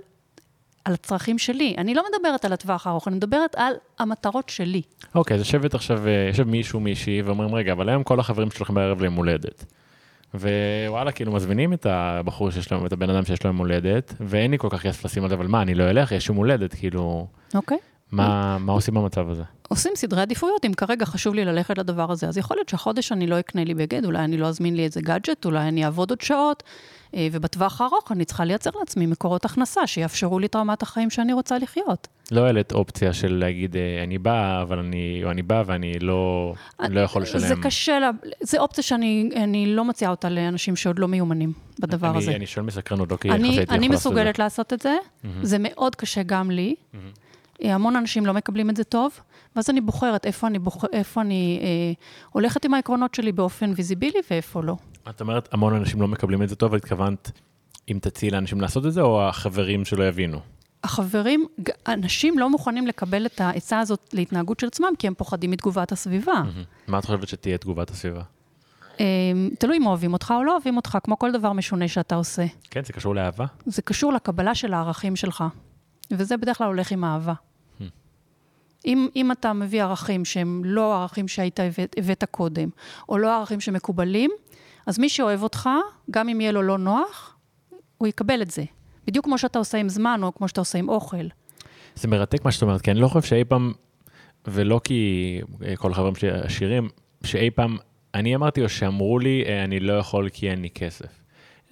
[0.86, 1.76] על הצרכים שלי.
[1.78, 4.82] אני לא מדברת על הטווח הארוך, אני מדברת על המטרות שלי.
[5.16, 8.74] אוקיי, אז יושבת עכשיו, אה, יושב מישהו, מישהי, ואומרים, רגע, אבל היום כל החברים שלכם
[8.74, 9.66] בערב ליום הולדת.
[10.34, 14.52] ווואלה, כאילו מזמינים את הבחור שיש לו, את הבן אדם שיש לו יום הולדת, ואין
[14.52, 16.74] לי כל כך כסף לשים על זה, אבל מה, אני לא אלך, יש יום הולדת,
[16.74, 17.28] כאילו...
[17.56, 17.78] אוקיי.
[18.12, 19.44] מה, מה עושים במצב הזה?
[19.68, 23.28] עושים סדרי עדיפויות, אם כרגע חשוב לי ללכת לדבר הזה, אז יכול להיות שהחודש אני
[23.28, 26.22] לא אקנה לי בגד, אולי אני לא אזמין לי איזה גאדג'ט, אולי אני אעבוד עוד
[26.22, 26.64] שעות,
[27.16, 31.58] ובטווח הארוך אני צריכה לייצר לעצמי מקורות הכנסה שיאפשרו לי את רמת החיים שאני רוצה
[31.58, 32.08] לחיות.
[32.32, 36.54] לא העלית אופציה של להגיד, אה, אני בא, אבל אני, או אני בא ואני לא,
[36.80, 37.40] אני לא יכול לשלם.
[37.40, 38.10] זה קשה, לה,
[38.42, 42.36] זה אופציה שאני לא מציעה אותה לאנשים שעוד לא מיומנים בדבר אני, הזה.
[42.36, 45.28] אני שואל מסקרנות, לא כי אני, הייתי אני מסוגלת לעשות את זה, mm-hmm.
[45.42, 46.76] זה מאוד קשה גם לי.
[46.76, 47.68] Mm-hmm.
[47.68, 49.20] המון אנשים לא מקבלים את זה טוב,
[49.56, 50.86] ואז אני בוחרת איפה אני, בוח...
[50.94, 51.94] איפה אני אה,
[52.30, 54.76] הולכת עם העקרונות שלי באופן ויזיבילי ואיפה לא.
[55.10, 57.32] את אומרת, המון אנשים לא מקבלים את זה טוב, התכוונת
[57.92, 60.40] אם תציעי לאנשים לעשות את זה, או החברים שלא יבינו?
[60.84, 61.46] החברים,
[61.88, 66.44] אנשים לא מוכנים לקבל את העצה הזאת להתנהגות של עצמם, כי הם פוחדים מתגובת הסביבה.
[66.88, 68.22] מה את חושבת שתהיה תגובת הסביבה?
[69.00, 72.46] אמ, תלוי אם אוהבים אותך או לא אוהבים אותך, כמו כל דבר משונה שאתה עושה.
[72.70, 73.46] כן, זה קשור לאהבה?
[73.66, 75.44] זה קשור לקבלה של הערכים שלך,
[76.12, 77.34] וזה בדרך כלל הולך עם אהבה.
[78.86, 82.70] אם, אם אתה מביא ערכים שהם לא ערכים שהיית הבאת, הבאת קודם,
[83.10, 84.32] או לא ערכים שמקובלים,
[84.88, 85.70] אז מי שאוהב אותך,
[86.12, 87.38] גם אם יהיה לו לא נוח,
[87.98, 88.64] הוא יקבל את זה.
[89.08, 91.26] בדיוק כמו שאתה עושה עם זמן, או כמו שאתה עושה עם אוכל.
[91.96, 93.74] זה מרתק מה שאת אומרת, כי אני לא חושב שאי פעם,
[94.48, 96.90] ולא כי אה, כל החברים שלי עשירים,
[97.24, 97.78] שאי פעם
[98.14, 101.22] אני אמרתי או שאמרו לי, אה, אני לא יכול כי אין לי כסף.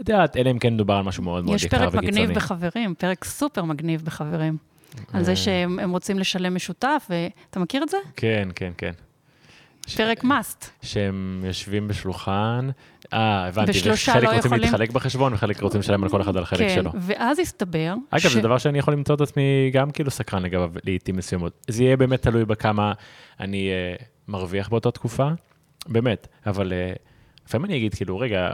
[0.01, 1.87] את יודעת, אלא אם כן מדובר על משהו מאוד מאוד יקר וקיצוני.
[1.87, 4.57] יש פרק מגניב בחברים, פרק סופר מגניב בחברים.
[5.13, 5.35] על זה.
[5.35, 7.97] שהם רוצים לשלם משותף, ואתה מכיר את זה?
[8.15, 8.91] כן, כן, כן.
[9.95, 10.69] פרק מאסט.
[10.81, 12.69] שהם יושבים בשולחן,
[13.13, 14.61] אה, הבנתי, וחלק לא רוצים יכולים...
[14.61, 16.91] להתחלק בחשבון, וחלק רוצים לשלם על כל אחד על החלק כן, שלו.
[16.91, 17.93] כן, ואז הסתבר...
[18.09, 18.33] אגב, ש...
[18.33, 21.65] זה דבר שאני יכול למצוא את עצמי גם כאילו סקרן לגביו לעיתים מסוימות.
[21.67, 22.93] זה יהיה באמת תלוי בכמה
[23.39, 25.29] אני uh, מרוויח באותה תקופה,
[25.87, 26.99] באמת, אבל uh,
[27.47, 28.49] לפעמים אני אגיד, כאילו, רגע,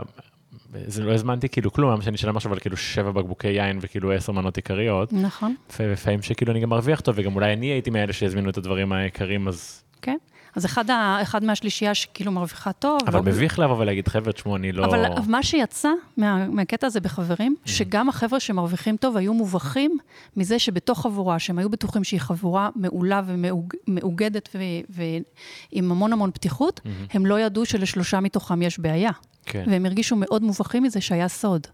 [0.88, 4.12] זה לא הזמנתי כאילו כלום, למה שאני אשלם עכשיו על כאילו שבע בקבוקי יין וכאילו
[4.12, 5.14] עשר מנות עיקריות.
[5.14, 5.56] נכון.
[5.80, 9.48] ולפעמים שכאילו אני גם מרוויח טוב, וגם אולי אני הייתי מאלה שהזמינו את הדברים היקרים,
[9.48, 9.84] אז...
[10.02, 10.18] כן.
[10.56, 13.00] אז אחד, ה, אחד מהשלישייה שכאילו מרוויחה טוב.
[13.08, 13.24] אבל לא...
[13.24, 14.86] מביך לבוא ולהגיד, חבר'ה, תשמעו, אני לא...
[14.86, 17.70] אבל מה שיצא מה, מהקטע הזה בחברים, mm-hmm.
[17.70, 19.98] שגם החבר'ה שמרוויחים טוב היו מובכים
[20.38, 24.56] מזה שבתוך חבורה, שהם היו בטוחים שהיא חבורה מעולה ומאוגדת
[24.90, 26.90] ועם המון המון פתיחות, mm-hmm.
[27.14, 29.12] הם לא ידעו שלשלושה מתוכם יש בעיה.
[29.46, 29.64] כן.
[29.68, 31.68] והם הרגישו מאוד מובכים מזה שהיה סוד.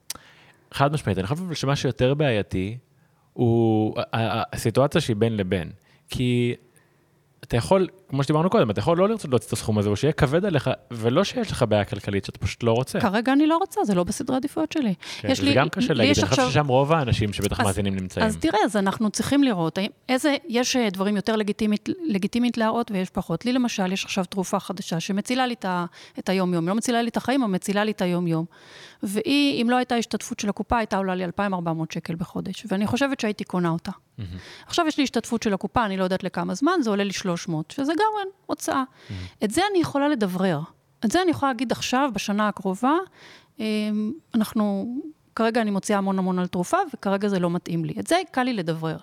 [0.72, 2.78] חד משמעית, אני חושב שמה שיותר בעייתי
[3.34, 3.96] הוא
[4.54, 5.72] הסיטואציה שהיא בין לבין.
[6.10, 6.56] כי
[7.44, 10.14] אתה יכול, כמו שדיברנו קודם, אתה יכול לא לרצות להוציא את הסכום הזה, או שיהיה
[10.14, 13.00] כבד עליך, ולא שיש לך בעיה כלכלית, שאתה פשוט לא רוצה.
[13.00, 14.94] כרגע אני לא רוצה, זה לא בסדרי עדיפויות שלי.
[15.20, 18.26] כן, זה לי, גם קשה להגיד, אני חושב ששם רוב האנשים שבטח מאזינים נמצאים.
[18.26, 23.10] אז תראה, אז אנחנו צריכים לראות, איזה, יש אה, דברים יותר לגיטימית, לגיטימית להראות ויש
[23.10, 23.46] פחות.
[23.46, 25.56] לי למשל, יש עכשיו תרופה חדשה שמצילה לי
[26.20, 28.46] את היום-יום, לא מצילה לי את החיים, אבל מצילה לי את היום-יום.
[29.04, 33.20] והיא, אם לא הייתה השתתפות של הקופה, הייתה עולה לי 2,400 שקל בחודש, ואני חושבת
[33.20, 33.92] שהייתי קונה אותה.
[33.92, 34.68] Mm-hmm.
[34.68, 37.72] עכשיו יש לי השתתפות של הקופה, אני לא יודעת לכמה זמן, זה עולה לי 300,
[37.72, 38.84] שזה כן הוצאה.
[38.84, 39.44] Mm-hmm.
[39.44, 40.60] את זה אני יכולה לדברר.
[41.06, 42.94] את זה אני יכולה להגיד עכשיו, בשנה הקרובה,
[43.60, 44.96] אמ, אנחנו,
[45.36, 47.94] כרגע אני מוציאה המון המון על תרופה, וכרגע זה לא מתאים לי.
[48.00, 48.98] את זה קל לי לדברר.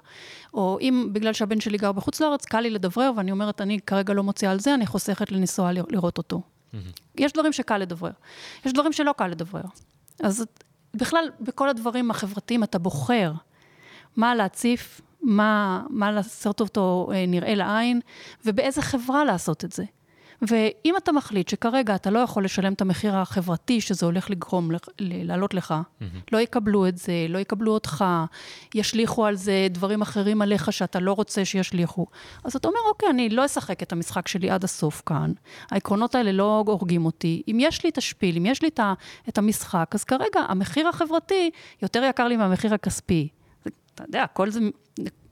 [0.55, 4.15] או אם בגלל שהבן שלי גר בחוץ לארץ, קל לי לדברר, ואני אומרת, אני כרגע
[4.15, 6.41] לא מוציאה על זה, אני חוסכת לנסוע לראות אותו.
[6.41, 6.77] Mm-hmm.
[7.19, 8.13] יש דברים שקל לדברר.
[8.67, 9.65] יש דברים שלא קל לדברר.
[10.23, 10.47] אז
[10.95, 13.33] בכלל, בכל הדברים החברתיים אתה בוחר
[14.17, 18.01] מה להציף מה, מה לעשות אותו אה, נראה לעין,
[18.45, 19.85] ובאיזה חברה לעשות את זה.
[20.43, 25.55] ואם אתה מחליט שכרגע אתה לא יכול לשלם את המחיר החברתי שזה הולך לגרום, לעלות
[25.55, 26.05] לך, mm-hmm.
[26.33, 28.05] לא יקבלו את זה, לא יקבלו אותך,
[28.75, 32.07] ישליכו על זה דברים אחרים עליך שאתה לא רוצה שישליכו.
[32.45, 35.33] אז אתה אומר, אוקיי, אני לא אשחק את המשחק שלי עד הסוף כאן.
[35.71, 37.43] העקרונות האלה לא הורגים אותי.
[37.49, 38.69] אם יש לי את השפיל, אם יש לי
[39.29, 41.51] את המשחק, אז כרגע המחיר החברתי
[41.83, 43.29] יותר יקר לי מהמחיר הכספי.
[44.01, 44.61] אתה יודע, כל זה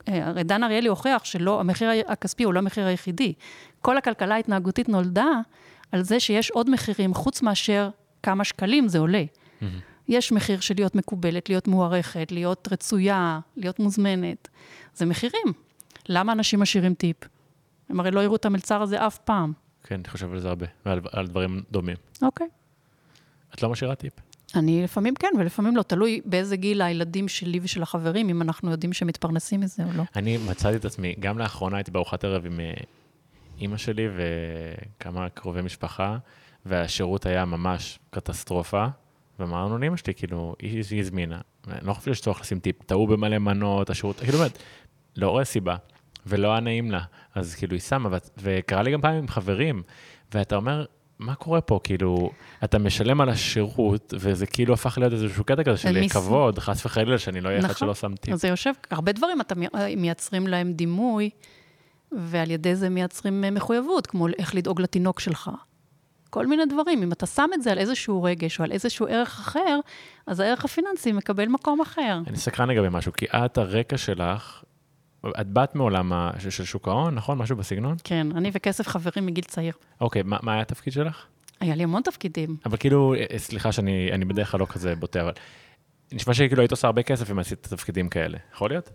[0.07, 3.33] הרי דן אריאלי הוכיח שהמחיר הכספי הוא לא המחיר היחידי.
[3.81, 5.27] כל הכלכלה ההתנהגותית נולדה
[5.93, 7.89] על זה שיש עוד מחירים, חוץ מאשר
[8.23, 9.25] כמה שקלים זה עולה.
[9.25, 9.65] Mm-hmm.
[10.09, 14.49] יש מחיר של להיות מקובלת, להיות מוערכת, להיות רצויה, להיות מוזמנת.
[14.95, 15.53] זה מחירים.
[16.09, 17.17] למה אנשים משאירים טיפ?
[17.89, 19.53] הם הרי לא יראו את המלצר הזה אף פעם.
[19.85, 21.97] כן, אני חושב על זה הרבה, ועל על דברים דומים.
[22.23, 22.47] אוקיי.
[23.55, 24.13] את לא משאירה טיפ?
[24.55, 25.83] אני לפעמים כן, ולפעמים לא.
[25.83, 30.03] תלוי באיזה גיל הילדים שלי ושל החברים, אם אנחנו יודעים שהם מתפרנסים מזה או לא.
[30.17, 32.75] אני מצאתי את עצמי, גם לאחרונה הייתי בארוחת ערב עם אה,
[33.61, 36.19] אימא שלי וכמה קרובי משפחה,
[36.67, 38.87] והשירות היה ממש קטסטרופה,
[39.39, 41.41] ואמרנו לאמא שלי, כאילו, היא, היא הזמינה.
[41.69, 44.59] אני לא חושב שיש צורך לשים טיפ, טעו במלא מנות, השירות, כאילו באמת,
[45.17, 45.77] לא רואה סיבה,
[46.27, 47.01] ולא היה נעים לה.
[47.35, 49.83] אז כאילו היא שמה, וקרה לי גם פעם עם חברים,
[50.35, 50.85] ואתה אומר,
[51.19, 51.81] מה קורה פה?
[51.85, 52.31] כאילו,
[52.65, 56.13] אתה משלם על השירות, וזה כאילו הפך להיות איזשהו קטע כזה של מיס...
[56.13, 57.71] כבוד, חס וחלילה, שאני לא אהיה נכון.
[57.71, 58.33] אחד שלא שמתי.
[58.33, 59.55] אז זה יושב, הרבה דברים אתה
[59.97, 61.31] מייצרים להם דימוי,
[62.13, 65.51] ועל ידי זה מייצרים אה, מחויבות, כמו איך לדאוג לתינוק שלך.
[66.31, 67.03] כל מיני דברים.
[67.03, 69.81] אם אתה שם את זה על איזשהו רגש או על איזשהו ערך אחר,
[70.27, 72.19] אז הערך הפיננסי מקבל מקום אחר.
[72.27, 74.63] אני סקרן לגבי משהו, כי את, הרקע שלך,
[75.41, 77.39] את באת מעולם של שוק ההון, נכון?
[77.39, 77.97] משהו בסגנון?
[78.05, 79.73] כן, אני וכסף חברים מגיל צעיר.
[80.01, 81.27] אוקיי, מה, מה היה התפקיד שלך?
[81.61, 82.57] היה לי המון תפקידים.
[82.67, 85.33] אבל כאילו, אה, סליחה שאני בדרך כלל לא כזה בוטה, אבל
[86.13, 88.91] נשמע שכאילו היית עושה הרבה כסף אם עשית תפקידים כאלה, יכול להיות?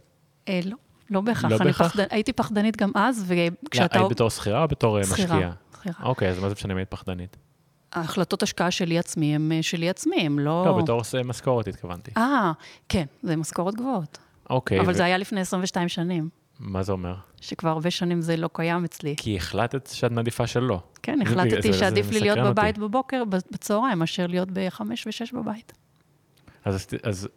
[0.47, 0.77] אה, לא,
[1.09, 1.51] לא בהכרח.
[1.51, 1.91] לא בהכרח?
[1.91, 2.03] פחד...
[2.09, 3.99] הייתי פחדנית גם אז, וכשאתה...
[3.99, 5.51] לא, היית בתור שכירה או בתור אה, שכירה, משקיעה?
[5.73, 5.95] שכירה.
[6.03, 7.37] אוקיי, אז מה זה משנה אם היית פחדנית?
[7.93, 10.63] ההחלטות השקעה שלי עצמי הם אה, שלי עצמי, הם לא...
[10.65, 12.11] לא, בתור משכורת התכוונתי.
[12.17, 12.51] אה,
[12.89, 14.17] כן, זה משכורות גבוהות.
[14.49, 14.79] אוקיי.
[14.79, 14.93] אבל ו...
[14.93, 16.29] זה היה לפני 22 שנים.
[16.59, 17.15] מה זה אומר?
[17.41, 19.15] שכבר הרבה שנים זה לא קיים אצלי.
[19.17, 20.79] כי החלטת שאת מעדיפה שלא.
[21.03, 22.87] כן, החלטתי שעדיף לי להיות בבית אותי.
[22.87, 25.73] בבוקר, בצהריים, מאשר להיות ב-5 ו-6 בבית.
[26.65, 27.27] אז, אז,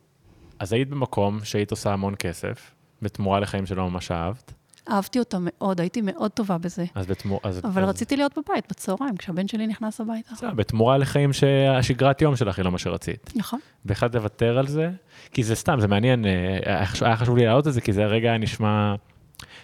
[0.59, 4.53] אז היית במקום שהיית עושה המון כסף, בתמורה לחיים שלא ממש אהבת.
[4.91, 6.85] אהבתי אותה מאוד, הייתי מאוד טובה בזה.
[6.95, 7.41] אז בתמורה...
[7.43, 7.89] אז, אבל אז...
[7.89, 10.35] רציתי להיות בבית בצהריים, כשהבן שלי נכנס הביתה.
[10.35, 13.33] זה, בתמורה לחיים שהשגרת יום שלך היא לא מה שרצית.
[13.37, 13.59] נכון.
[13.85, 14.91] והחלטת לוותר על זה,
[15.33, 18.39] כי זה סתם, זה מעניין, אה, היה חשוב לי להעלות את זה, כי זה רגע
[18.39, 18.95] נשמע...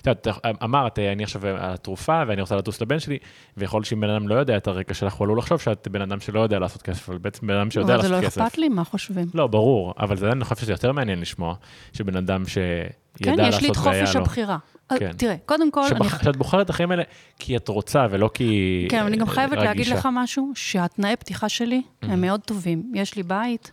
[0.01, 0.29] את יודעת,
[0.65, 3.19] אמרת, אני עכשיו על התרופה ואני רוצה לטוס לבן שלי,
[3.57, 6.03] ויכול להיות שאם בן אדם לא יודע את הרקע שלך, הוא עלול לחשוב שאת בן
[6.03, 8.23] אדם שלא יודע לעשות כסף, אבל בעצם בן אדם שיודע לעשות כסף.
[8.23, 9.27] אבל זה לא אכפת לי מה חושבים.
[9.35, 11.55] לא, ברור, אבל זה, אני חושב שזה יותר מעניין לשמוע,
[11.93, 13.43] שבן אדם שידע לעשות והיה לו.
[13.43, 14.59] כן, יש לי את חופש הבחירה.
[14.99, 15.13] כן.
[15.13, 15.89] תראה, קודם כל...
[15.89, 16.15] שבח...
[16.15, 16.25] אני...
[16.25, 17.03] שאת בוחרת את החיים האלה
[17.39, 18.87] כי את רוצה ולא כי...
[18.91, 19.65] כן, אני גם חייבת רגישה.
[19.65, 22.93] להגיד לך משהו, שהתנאי פתיחה שלי הם מאוד טובים.
[22.95, 23.71] יש לי בית,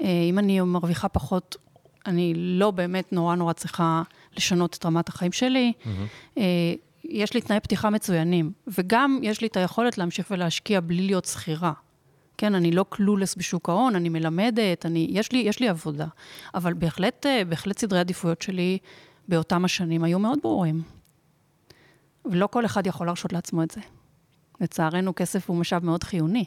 [0.00, 1.56] אה, אם אני מרוויחה פחות,
[2.06, 4.02] אני לא באמת נורא נורא צריכה
[4.36, 5.72] לשנות את רמת החיים שלי.
[5.82, 6.40] Mm-hmm.
[7.04, 11.72] יש לי תנאי פתיחה מצוינים, וגם יש לי את היכולת להמשיך ולהשקיע בלי להיות שכירה.
[12.38, 16.06] כן, אני לא קלולס בשוק ההון, אני מלמדת, אני, יש, לי, יש לי עבודה.
[16.54, 18.78] אבל בהחלט, אה, בהחלט סדרי עדיפויות שלי
[19.28, 20.82] באותם השנים היו מאוד ברורים.
[22.24, 23.80] ולא כל אחד יכול להרשות לעצמו את זה.
[24.60, 26.44] לצערנו, כסף הוא משאב מאוד חיוני.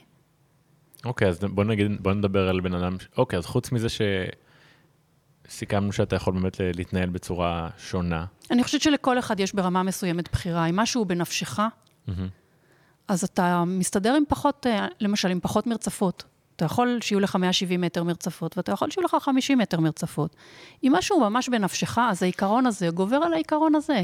[1.05, 4.01] אוקיי, אז בוא נגיד, בוא נדבר על בן אדם, אוקיי, אז חוץ מזה ש...
[5.49, 8.25] סיכמנו שאתה יכול באמת להתנהל בצורה שונה.
[8.51, 10.65] אני חושבת שלכל אחד יש ברמה מסוימת בחירה.
[10.65, 12.11] אם משהו בנפשך, mm-hmm.
[13.07, 16.23] אז אתה מסתדר עם פחות, אה, למשל, עם פחות מרצפות.
[16.57, 20.35] אתה יכול שיהיו לך 170 מטר מרצפות, ואתה יכול שיהיו לך 50 מטר מרצפות.
[20.83, 24.03] אם משהו ממש בנפשך, אז העיקרון הזה גובר על העיקרון הזה.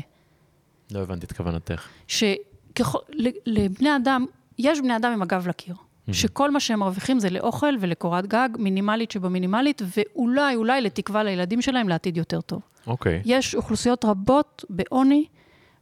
[0.91, 1.87] לא הבנתי את כוונתך.
[2.07, 4.25] שלבני אדם,
[4.57, 5.75] יש בני אדם עם הגב לקיר.
[5.75, 6.13] Mm-hmm.
[6.13, 11.89] שכל מה שהם מרוויחים זה לאוכל ולקורת גג, מינימלית שבמינימלית, ואולי, אולי לתקווה לילדים שלהם
[11.89, 12.61] לעתיד יותר טוב.
[12.87, 13.19] אוקיי.
[13.19, 13.21] Okay.
[13.25, 15.25] יש אוכלוסיות רבות בעוני,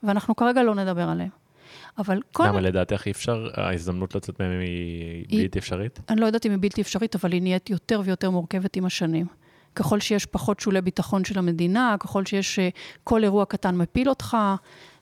[0.03, 1.29] ואנחנו כרגע לא נדבר עליהן.
[1.97, 2.47] אבל כל...
[2.47, 5.99] למה לדעתך אי אפשר, ההזדמנות לצאת מהם היא בלתי אפשרית?
[6.09, 9.25] אני לא יודעת אם היא בלתי אפשרית, אבל היא נהיית יותר ויותר מורכבת עם השנים.
[9.75, 12.69] ככל שיש פחות שולי ביטחון של המדינה, ככל שיש אה,
[13.03, 14.37] כל אירוע קטן מפיל אותך,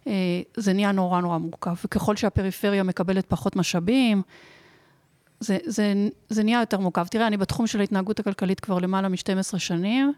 [0.08, 0.14] אה,
[0.58, 1.76] זה נהיה נורא נורא מורכב.
[1.86, 4.22] וככל שהפריפריה מקבלת פחות משאבים,
[5.40, 5.94] זה, זה,
[6.30, 7.08] זה נהיה יותר מורכב.
[7.08, 10.14] תראה, אני בתחום של ההתנהגות הכלכלית כבר למעלה מ-12 שנים,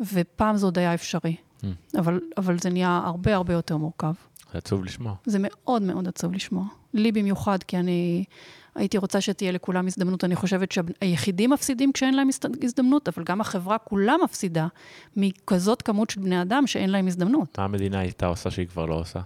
[0.00, 1.36] ופעם זה עוד היה אפשרי.
[1.62, 1.66] Mm.
[1.98, 4.12] אבל, אבל זה נהיה הרבה הרבה יותר מורכב.
[4.52, 5.14] זה עצוב לשמוע.
[5.26, 6.64] זה מאוד מאוד עצוב לשמוע.
[6.94, 8.24] לי במיוחד, כי אני
[8.74, 10.24] הייתי רוצה שתהיה לכולם הזדמנות.
[10.24, 12.28] אני חושבת שהיחידים מפסידים כשאין להם
[12.62, 14.66] הזדמנות, אבל גם החברה כולה מפסידה
[15.16, 17.58] מכזאת כמות של בני אדם שאין להם הזדמנות.
[17.58, 19.20] מה המדינה הייתה עושה שהיא כבר לא עושה?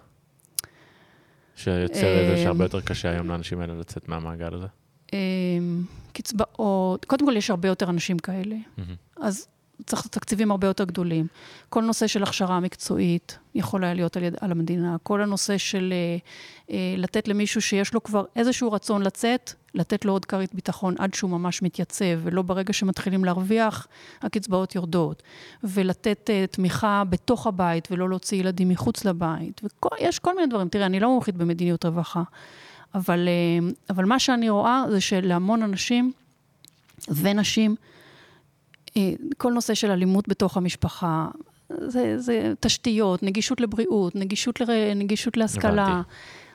[1.57, 4.67] שיוצר את זה אה, שהרבה יותר קשה היום לאנשים האלה לצאת מהמעגל הזה.
[5.15, 5.19] אה,
[6.13, 8.57] קצבאות, קודם כל יש הרבה יותר אנשים כאלה.
[9.17, 9.49] אז
[9.87, 11.27] צריך תקציבים הרבה יותר גדולים.
[11.69, 14.97] כל נושא של הכשרה מקצועית יכול היה להיות על, יד, על המדינה.
[15.03, 16.17] כל הנושא של אה,
[16.75, 21.15] אה, לתת למישהו שיש לו כבר איזשהו רצון לצאת, לתת לו עוד כרית ביטחון עד
[21.15, 23.87] שהוא ממש מתייצב, ולא ברגע שמתחילים להרוויח,
[24.23, 25.23] הקצבאות יורדות.
[25.65, 29.61] ולתת אה, תמיכה בתוך הבית, ולא להוציא ילדים מחוץ לבית.
[30.01, 30.69] ויש כל מיני דברים.
[30.69, 32.23] תראה, אני לא מומחית במדיניות רווחה,
[32.95, 36.13] אבל, אה, אבל מה שאני רואה זה שלהמון אנשים
[37.09, 37.77] ונשים,
[39.37, 41.29] כל נושא של אלימות בתוך המשפחה,
[41.87, 45.87] זה, זה תשתיות, נגישות לבריאות, נגישות, ל, נגישות להשכלה.
[45.87, 46.09] הבנתי.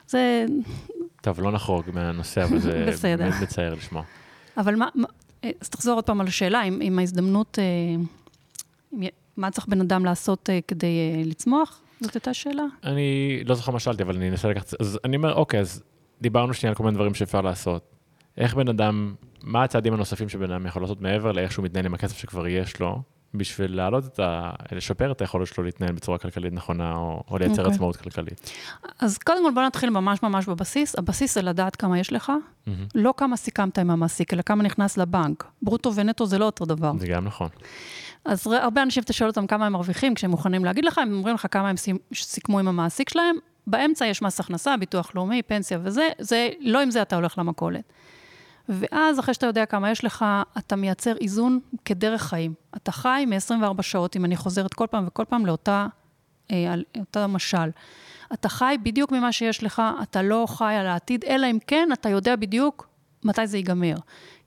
[0.08, 0.46] זה...
[1.20, 4.02] טוב, לא נחרוג מהנושא, אבל זה באמת מצער לשמוע.
[4.56, 5.06] אבל מה, מה,
[5.44, 7.64] אה, אז תחזור עוד פעם על השאלה, אם, אם ההזדמנות, אה,
[8.92, 9.02] אם,
[9.36, 11.80] מה צריך בן אדם לעשות כדי לצמוח?
[12.00, 12.64] זאת הייתה שאלה?
[12.84, 14.80] אני לא זוכר מה שאלתי, אבל אני אנסה לקחת...
[14.80, 15.82] אז אני אומר, אוקיי, אז
[16.20, 17.97] דיברנו שנייה על כל מיני דברים שאפשר לעשות.
[18.38, 21.94] איך בן אדם, מה הצעדים הנוספים שבן אדם יכול לעשות מעבר לאיך שהוא מתנהל עם
[21.94, 23.02] הכסף שכבר יש לו,
[23.34, 24.50] בשביל להעלות את ה...
[24.72, 27.58] לשפר את היכולת שלו להתנהל בצורה כלכלית נכונה, או, או לייצר okay.
[27.58, 27.74] אוקיי.
[27.74, 28.50] עצמאות כלכלית.
[28.98, 30.98] אז קודם כל בוא נתחיל ממש ממש בבסיס.
[30.98, 32.70] הבסיס זה לדעת כמה יש לך, mm-hmm.
[32.94, 35.44] לא כמה סיכמת עם המעסיק, אלא כמה נכנס לבנק.
[35.62, 36.92] ברוטו ונטו זה לא אותו דבר.
[36.98, 37.48] זה גם נכון.
[38.24, 41.34] אז הרבה אנשים, אתה שואל אותם כמה הם מרוויחים, כשהם מוכנים להגיד לך, הם אומרים
[41.34, 41.76] לך כמה הם
[42.14, 43.36] סיכמו עם המעסיק שלהם.
[43.66, 47.92] באמצע יש מס הכנסה, ביטוח לאומי, פנסיה וזה, זה, לא עם זה אתה הולך למכולת.
[48.68, 50.24] ואז, אחרי שאתה יודע כמה יש לך,
[50.58, 52.54] אתה מייצר איזון כדרך חיים.
[52.76, 55.86] אתה חי מ-24 שעות, אם אני חוזרת כל פעם וכל פעם לאותה
[56.50, 57.70] אה, אותה משל.
[58.32, 62.08] אתה חי בדיוק ממה שיש לך, אתה לא חי על העתיד, אלא אם כן אתה
[62.08, 62.88] יודע בדיוק
[63.24, 63.96] מתי זה ייגמר.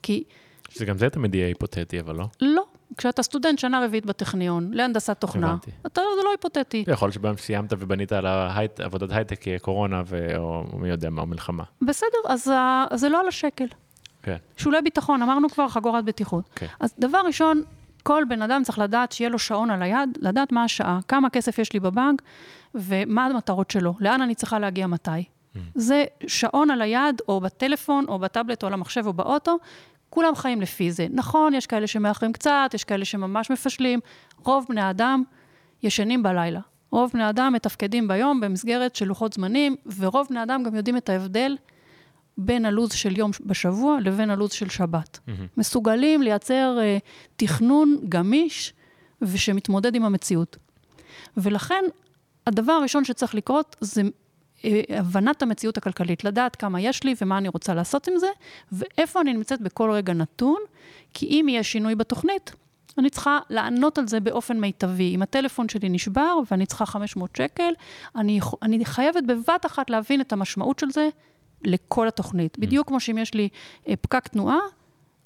[0.04, 0.24] כי...
[0.70, 2.26] שגם זה תמיד יהיה היפותטי, אבל לא?
[2.42, 2.64] לא.
[2.98, 5.72] כשאתה סטודנט שנה רביעית בטכניון, להנדסת תוכנה, הבנתי.
[5.86, 6.84] אתה, זה לא היפותטי.
[6.88, 10.38] יכול להיות שבהם סיימת ובנית על ההייט, עבודת הייטק קורונה, ו...
[10.38, 11.64] או מי יודע מה, או מלחמה.
[11.82, 12.52] בסדר, אז,
[12.90, 13.66] אז זה לא על השקל.
[14.24, 14.38] כן.
[14.58, 16.50] שולי ביטחון, אמרנו כבר, חגורת בטיחות.
[16.56, 16.66] כן.
[16.80, 17.64] אז דבר ראשון,
[18.04, 21.60] כל בן אדם צריך לדעת שיהיה לו שעון על היד, לדעת מה השעה, כמה כסף
[21.60, 22.22] יש לי בבנק
[22.76, 25.10] ומה המטרות שלו, לאן אני צריכה להגיע מתי.
[25.12, 25.60] Mm.
[25.76, 29.58] זה שעון על היד, או בטלפון, או בטאבלט, או על המחשב, או באוטו,
[30.10, 31.08] כולם חיים לפי זה.
[31.10, 34.00] נכון, יש כאלה שמאחרים קצת, יש כאלה שממש מפשלים,
[34.46, 35.24] רוב בני האדם
[35.84, 36.60] ישנים בלילה.
[36.92, 41.10] רוב בני אדם מתפקדים ביום במסגרת של לוחות זמנים, ורוב בני אדם גם יודעים את
[41.10, 41.58] ההבדל
[42.46, 45.20] בין הלו"ז של יום בשבוע לבין הלו"ז של שבת.
[45.20, 45.32] Mm-hmm.
[45.58, 47.02] מסוגלים לייצר uh,
[47.36, 48.74] תכנון גמיש
[49.22, 50.58] ושמתמודד עם המציאות.
[51.38, 51.84] ולכן,
[52.48, 57.48] הדבר הראשון שצריך לקרות זה uh, הבנת המציאות הכלכלית, לדעת כמה יש לי ומה אני
[57.48, 58.28] רוצה לעשות עם זה,
[58.72, 60.60] ואיפה אני נמצאת בכל רגע נתון,
[61.14, 62.56] כי אם יהיה שינוי בתוכנית,
[62.98, 65.16] אני צריכה לענות על זה באופן מיטבי.
[65.16, 67.74] אם הטלפון שלי נשבר ואני צריכה 500 שקל,
[68.16, 71.10] אני, אני חייבת בבת אחת להבין את המשמעות של זה,
[71.64, 72.58] לכל התוכנית.
[72.58, 72.62] Mm.
[72.62, 73.50] בדיוק כמו שאם יש לי
[73.88, 74.60] אה, פקק תנועה,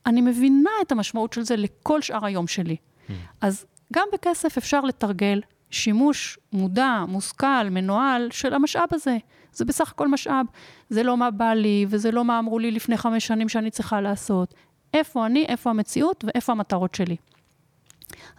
[0.06, 2.76] אני מבינה את המשמעות של זה לכל שאר היום שלי.
[2.76, 3.12] Mm.
[3.42, 9.18] אז גם בכסף אפשר לתרגל שימוש מודע, מושכל, מנוהל של המשאב הזה.
[9.54, 10.46] זה בסך הכל משאב.
[10.90, 14.02] זה לא מה בא לי, וזה לא מה אמרו לי לפני חמש שנים שאני צריכה
[14.02, 14.54] לעשות.
[14.94, 17.16] איפה אני, איפה המציאות ואיפה המטרות שלי.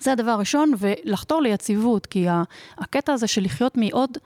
[0.00, 2.26] זה הדבר הראשון, ולחתור ליציבות, כי
[2.78, 4.18] הקטע הזה של לחיות מעוד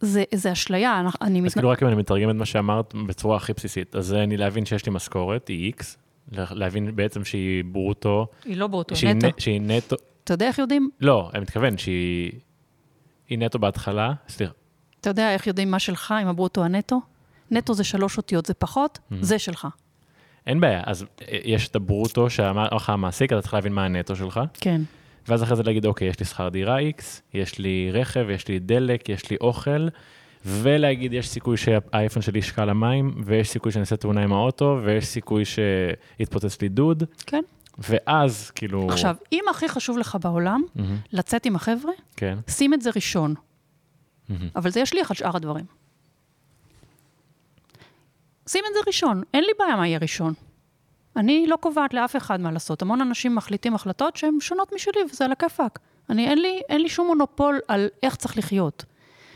[0.00, 1.46] זה, זה אשליה, אני...
[1.46, 4.64] אז כאילו רק אם אני מתרגם את מה שאמרת בצורה הכי בסיסית, אז אני להבין
[4.64, 5.84] שיש לי משכורת, היא X,
[6.32, 8.26] להבין בעצם שהיא ברוטו.
[8.44, 9.26] היא לא ברוטו, שהיא נטו.
[9.26, 9.96] נ, שהיא נטו.
[10.24, 10.90] אתה יודע איך יודעים?
[11.00, 12.32] לא, אני מתכוון שהיא
[13.30, 14.52] נטו בהתחלה, סליחה.
[15.00, 17.00] אתה יודע איך יודעים מה שלך עם הברוטו הנטו?
[17.50, 19.14] נטו זה שלוש אותיות, זה פחות, mm-hmm.
[19.20, 19.68] זה שלך.
[20.46, 24.16] אין בעיה, אז אה, יש את הברוטו שאמר לך המעסיק, אתה צריך להבין מה הנטו
[24.16, 24.40] שלך.
[24.54, 24.80] כן.
[25.28, 27.02] ואז אחרי זה להגיד, אוקיי, יש לי שכר דירה X,
[27.34, 29.88] יש לי רכב, יש לי דלק, יש לי אוכל,
[30.44, 35.06] ולהגיד, יש סיכוי שהאייפון שלי ישקע למים, ויש סיכוי שאני אעשה תאונה עם האוטו, ויש
[35.06, 37.04] סיכוי שיתפוצץ לי דוד.
[37.26, 37.42] כן.
[37.78, 38.88] ואז, כאילו...
[38.90, 40.80] עכשיו, אם הכי חשוב לך בעולם, mm-hmm.
[41.12, 42.38] לצאת עם החבר'ה, כן.
[42.48, 43.34] שים את זה ראשון.
[43.34, 44.32] Mm-hmm.
[44.56, 45.64] אבל זה ישליך על שאר הדברים.
[48.48, 50.34] שים את זה ראשון, אין לי בעיה מה יהיה ראשון.
[51.16, 52.82] אני לא קובעת לאף אחד מה לעשות.
[52.82, 55.78] המון אנשים מחליטים החלטות שהן שונות משלי, וזה על הכיפאק.
[56.10, 58.84] אני, אין לי, אין לי שום מונופול על איך צריך לחיות.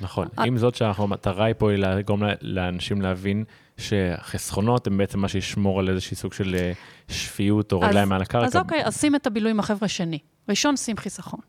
[0.00, 0.26] נכון.
[0.26, 0.38] את...
[0.46, 3.44] עם זאת שהמטרה היא פה היא לגרום לאנשים להבין
[3.76, 6.72] שהחסכונות הם בעצם מה שישמור על איזשהי סוג של אה,
[7.08, 8.46] שפיות או רגליים מעל הקרקע.
[8.46, 10.18] אז אוקיי, אז שים את הבילוי עם החבר'ה שני.
[10.48, 11.40] ראשון, שים חיסכון.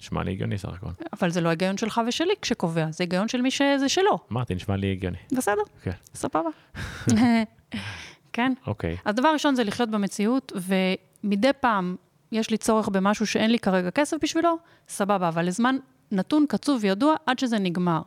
[0.00, 0.90] נשמע לי הגיוני סך הכל.
[1.12, 4.18] אבל זה לא היגיון שלך ושלי כשקובע, זה היגיון של מי שזה שלו.
[4.32, 5.16] אמרתי, נשמע לי הגיוני.
[5.36, 5.90] בסדר, כן.
[6.14, 6.50] סבבה.
[8.32, 8.52] כן.
[8.66, 8.96] אוקיי.
[9.04, 11.96] אז דבר ראשון זה לחיות במציאות, ומדי פעם
[12.32, 14.56] יש לי צורך במשהו שאין לי כרגע כסף בשבילו,
[14.88, 15.76] סבבה, אבל לזמן
[16.12, 18.00] נתון, קצוב וידוע, עד שזה נגמר.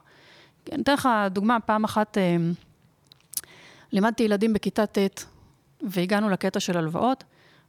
[0.71, 2.37] אני אתן לך דוגמה, פעם אחת אה,
[3.91, 5.25] לימדתי ילדים בכיתה ט',
[5.81, 7.23] והגענו לקטע של הלוואות,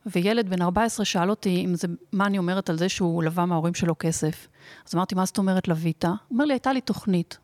[0.06, 3.74] וילד בן 14 שאל אותי אם זה, מה אני אומרת על זה שהוא לווה מההורים
[3.74, 4.48] שלו כסף.
[4.88, 6.04] אז אמרתי, מה זאת אומרת לווית?
[6.04, 7.38] הוא אומר לי, הייתה לי תוכנית.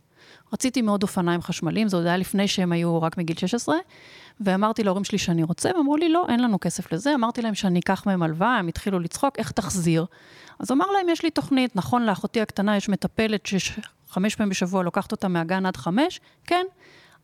[0.53, 3.77] רציתי מאוד אופניים חשמליים, זה עוד היה לפני שהם היו רק מגיל 16,
[4.41, 7.15] ואמרתי להורים שלי שאני רוצה, ואמרו לי, לא, אין לנו כסף לזה.
[7.15, 10.07] אמרתי להם שאני אקח מהם הלוואה, הם התחילו לצחוק, איך תחזיר?
[10.59, 15.13] אז אמר להם, יש לי תוכנית, נכון, לאחותי הקטנה יש מטפלת שחמש פעמים בשבוע לוקחת
[15.13, 16.67] אותה מהגן עד חמש, כן.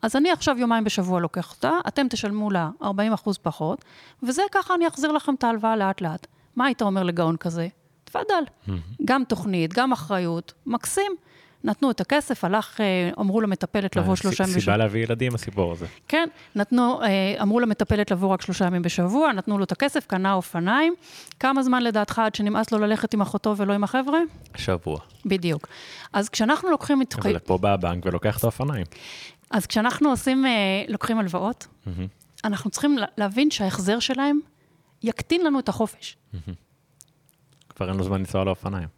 [0.03, 3.85] אז אני עכשיו יומיים בשבוע לוקח אותה, אתם תשלמו לה 40 אחוז פחות,
[4.23, 6.27] וזה ככה אני אחזיר לכם את ההלוואה לאט-לאט.
[6.57, 7.69] מה היית אומר לגאון כזה?
[8.05, 8.45] תפאדל.
[9.05, 11.13] גם תוכנית, גם אחריות, מקסים.
[11.65, 12.85] נתנו את הכסף, הלך, אה,
[13.21, 14.77] אמרו למטפלת לבוא אה, שלושה ימים סיבה בשבוע.
[14.77, 15.87] להביא ילדים, הסיפור הזה.
[16.09, 17.09] כן, נתנו, אה,
[17.43, 20.95] אמרו למטפלת לבוא רק שלושה ימים בשבוע, נתנו לו את הכסף, קנה אופניים.
[21.41, 24.19] כמה זמן לדעתך עד שנמאס לו ללכת עם אחותו ולא עם החבר'ה?
[24.57, 24.99] שבוע.
[25.27, 25.67] בדיוק.
[26.13, 27.03] אז כשאנחנו לוקחים...
[27.03, 28.87] את- אבל פה בא הבנק ולוקח את האופניים.
[29.51, 30.45] אז כשאנחנו עושים,
[30.89, 31.67] לוקחים הלוואות.
[32.45, 34.41] אנחנו צריכים לה- להבין שההחזר שלהם
[35.03, 36.17] יקטין לנו את החופש.
[37.69, 38.89] כבר אין לו זמן לנסוע לאופניים.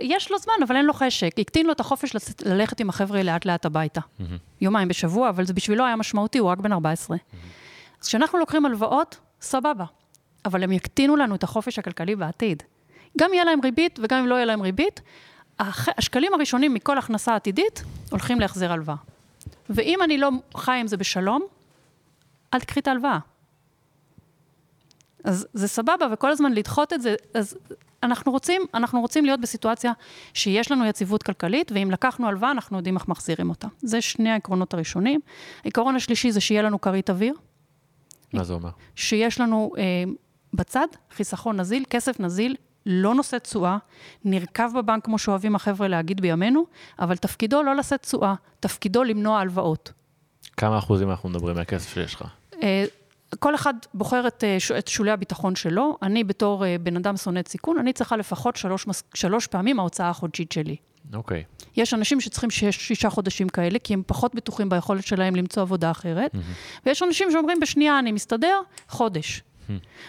[0.00, 1.30] יש לו זמן, אבל אין לו חשק.
[1.38, 2.16] הקטין לו את החופש
[2.46, 4.00] ללכת עם החבר'ה לאט-לאט הביתה.
[4.60, 7.16] יומיים בשבוע, אבל זה בשבילו היה משמעותי, הוא רק בן 14.
[8.02, 9.84] אז כשאנחנו לוקחים הלוואות, סבבה.
[10.44, 12.62] אבל הם יקטינו לנו את החופש הכלכלי בעתיד.
[13.18, 15.00] גם יהיה להם ריבית וגם אם לא יהיה להם ריבית,
[15.58, 18.96] הח- השקלים הראשונים מכל הכנסה עתידית הולכים להחזר הלוואה.
[19.70, 21.42] ואם אני לא חי עם זה בשלום,
[22.54, 23.18] אל תקחי את ההלוואה.
[25.24, 27.56] אז זה סבבה, וכל הזמן לדחות את זה, אז
[28.02, 29.92] אנחנו רוצים, אנחנו רוצים להיות בסיטואציה
[30.34, 33.68] שיש לנו יציבות כלכלית, ואם לקחנו הלוואה, אנחנו יודעים איך מחזירים אותה.
[33.82, 35.20] זה שני העקרונות הראשונים.
[35.64, 37.34] העיקרון השלישי זה שיהיה לנו כרית אוויר,
[38.34, 38.70] מה זה אומר?
[38.94, 39.82] שיש לנו אה,
[40.54, 42.56] בצד חיסכון נזיל, כסף נזיל,
[42.86, 43.78] לא נושא תשואה,
[44.24, 46.66] נרכב בבנק, כמו שאוהבים החבר'ה להגיד בימינו,
[46.98, 49.92] אבל תפקידו לא לשאת תשואה, תפקידו למנוע הלוואות.
[50.56, 52.24] כמה אחוזים אנחנו מדברים מהכסף שיש לך?
[52.62, 52.84] אה,
[53.38, 55.98] כל אחד בוחר את, אה, את שולי הביטחון שלו.
[56.02, 60.52] אני בתור אה, בן אדם שונא סיכון, אני צריכה לפחות שלוש, שלוש פעמים ההוצאה החודשית
[60.52, 60.76] שלי.
[61.14, 61.44] אוקיי.
[61.76, 65.90] יש אנשים שצריכים שיש שישה חודשים כאלה, כי הם פחות בטוחים ביכולת שלהם למצוא עבודה
[65.90, 66.30] אחרת,
[66.86, 69.42] ויש אנשים שאומרים, בשנייה אני מסתדר, חודש.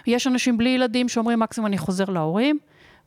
[0.08, 2.60] יש אנשים בלי ילדים שאומרים, מקסימום אני חוזר להורים,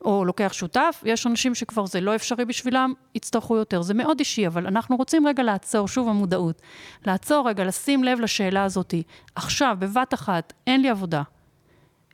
[0.05, 3.83] או לוקח שותף, ויש אנשים שכבר זה לא אפשרי בשבילם, יצטרכו יותר.
[3.83, 6.63] זה מאוד אישי, אבל אנחנו רוצים רגע לעצור, שוב המודעות,
[7.07, 8.95] לעצור רגע, לשים לב לשאלה הזאת.
[9.35, 11.23] עכשיו, בבת אחת, אין לי עבודה,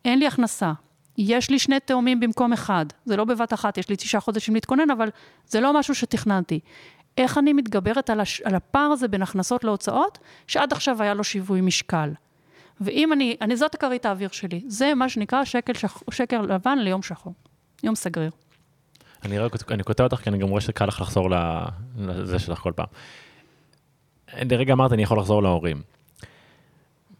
[0.04, 0.72] אין לי הכנסה,
[1.18, 2.86] יש לי שני תאומים במקום אחד.
[3.04, 5.08] זה לא בבת אחת, יש לי תשעה חודשים להתכונן, אבל
[5.46, 6.60] זה לא משהו שתכננתי.
[7.18, 8.40] איך אני מתגברת על, הש...
[8.40, 12.10] על הפער הזה בין הכנסות להוצאות, שעד עכשיו היה לו שיווי משקל.
[12.80, 16.02] ואם אני, אני זאת הכרית האוויר שלי, זה מה שנקרא שקל, שח...
[16.10, 17.34] שקר לבן ליום שחור.
[17.82, 18.30] יום סגריר.
[19.24, 21.28] אני רק, אני קוטע אותך כי אני גם רואה שקל לך לחזור
[21.98, 22.86] לזה שלך כל פעם.
[24.34, 25.82] לרגע אמרת, אני יכול לחזור להורים.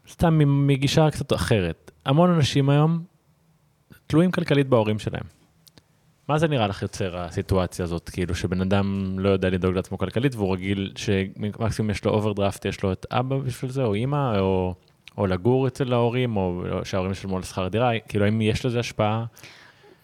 [0.09, 1.91] סתם מגישה קצת אחרת.
[2.05, 3.03] המון אנשים היום
[4.07, 5.23] תלויים כלכלית בהורים שלהם.
[6.27, 10.35] מה זה נראה לך יוצר הסיטואציה הזאת, כאילו שבן אדם לא יודע לדאוג לעצמו כלכלית
[10.35, 14.75] והוא רגיל שמקסימום יש לו overdraft, יש לו את אבא בשביל זה, או אימא, או,
[15.17, 19.25] או לגור אצל ההורים, או שההורים ישלמו על שכר דירה, כאילו האם יש לזה השפעה?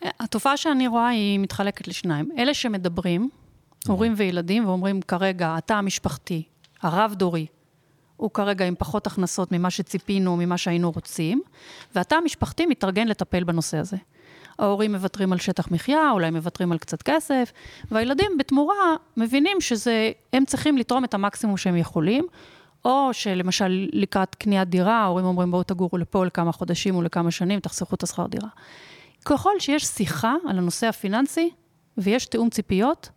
[0.02, 2.30] התופעה שאני רואה היא מתחלקת לשניים.
[2.38, 3.30] אלה שמדברים,
[3.88, 6.44] הורים וילדים, ואומרים כרגע, התא המשפחתי,
[6.82, 7.46] הרב-דורי,
[8.18, 11.42] הוא כרגע עם פחות הכנסות ממה שציפינו, ממה שהיינו רוצים,
[11.96, 13.98] והתא המשפחתי מתארגן לטפל בנושא הזה.
[14.60, 17.52] ההורים מוותרים על שטח מחיה, אולי מוותרים על קצת כסף,
[17.92, 22.26] והילדים בתמורה מבינים שזה, הם צריכים לתרום את המקסימום שהם יכולים,
[22.86, 27.60] או שלמשל לקראת קניית דירה, ההורים אומרים בואו תגורו לפה לכמה חודשים או לכמה שנים,
[27.60, 28.50] תחסכו את השכר דירה.
[29.26, 31.50] ככל שיש שיחה על הנושא הפיננסי
[31.98, 33.10] ויש תיאום ציפיות,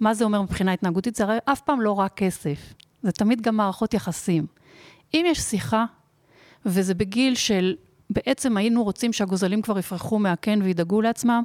[0.00, 1.16] מה זה אומר מבחינה התנהגותית?
[1.16, 4.46] זה הרי אף פעם לא רק כסף, זה תמיד גם מערכות יחסים.
[5.14, 5.84] אם יש שיחה,
[6.66, 7.76] וזה בגיל של
[8.10, 11.42] בעצם היינו רוצים שהגוזלים כבר יפרחו מהקן וידאגו לעצמם,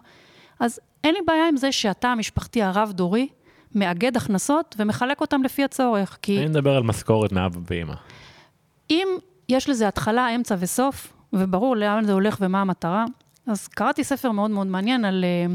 [0.60, 3.28] אז אין לי בעיה עם זה שהתא המשפחתי הרב-דורי
[3.76, 6.18] מאגד הכנסות ומחלק אותם לפי הצורך.
[6.22, 7.94] כי אני מדבר על משכורת מאבא ואמא.
[8.90, 9.08] אם
[9.50, 13.06] יש לזה התחלה, אמצע וסוף, וברור לאן זה הולך ומה המטרה,
[13.48, 15.54] אז קראתי ספר מאוד מאוד מעניין על, אה,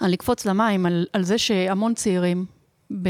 [0.00, 2.44] על לקפוץ למים, על, על זה שהמון צעירים
[3.02, 3.08] ב,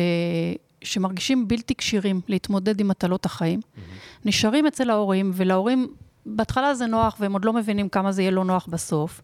[0.83, 3.81] שמרגישים בלתי כשירים להתמודד עם מטלות החיים, mm-hmm.
[4.25, 5.89] נשארים אצל ההורים, ולהורים,
[6.27, 9.21] בהתחלה זה נוח והם עוד לא מבינים כמה זה יהיה לא נוח בסוף,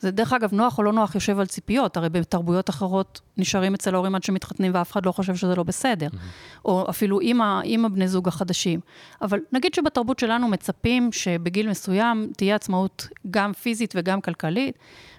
[0.00, 3.94] זה דרך אגב, נוח או לא נוח יושב על ציפיות, הרי בתרבויות אחרות נשארים אצל
[3.94, 6.06] ההורים עד שמתחתנים ואף אחד לא חושב שזה לא בסדר.
[6.06, 6.60] Mm-hmm.
[6.64, 8.80] או אפילו עם, ה, עם הבני זוג החדשים.
[9.22, 14.78] אבל נגיד שבתרבות שלנו מצפים שבגיל מסוים תהיה עצמאות גם פיזית וגם כלכלית,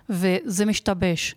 [0.09, 1.36] וזה משתבש.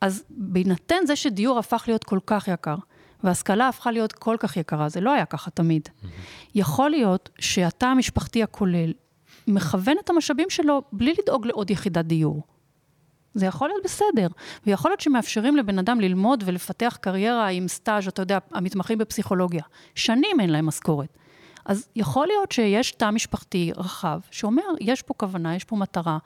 [0.00, 2.76] אז בהינתן זה שדיור הפך להיות כל כך יקר,
[3.24, 5.88] והשכלה הפכה להיות כל כך יקרה, זה לא היה ככה תמיד.
[5.88, 6.06] Mm-hmm.
[6.54, 8.92] יכול להיות שהתא המשפחתי הכולל
[9.46, 12.42] מכוון את המשאבים שלו בלי לדאוג לעוד יחידת דיור.
[13.34, 14.26] זה יכול להיות בסדר,
[14.66, 19.62] ויכול להיות שמאפשרים לבן אדם ללמוד ולפתח קריירה עם סטאז', אתה יודע, המתמחים בפסיכולוגיה.
[19.94, 21.18] שנים אין להם משכורת.
[21.64, 26.18] אז יכול להיות שיש תא משפחתי רחב, שאומר, יש פה כוונה, יש פה מטרה.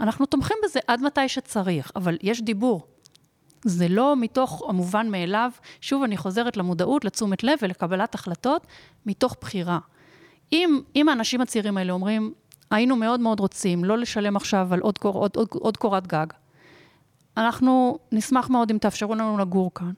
[0.00, 2.86] אנחנו תומכים בזה עד מתי שצריך, אבל יש דיבור.
[3.64, 8.66] זה לא מתוך המובן מאליו, שוב, אני חוזרת למודעות, לתשומת לב ולקבלת החלטות,
[9.06, 9.78] מתוך בחירה.
[10.52, 12.32] אם, אם האנשים הצעירים האלה אומרים,
[12.70, 16.26] היינו מאוד מאוד רוצים לא לשלם עכשיו על עוד, קור, עוד, עוד, עוד קורת גג,
[17.36, 19.92] אנחנו נשמח מאוד אם תאפשרו לנו לגור כאן.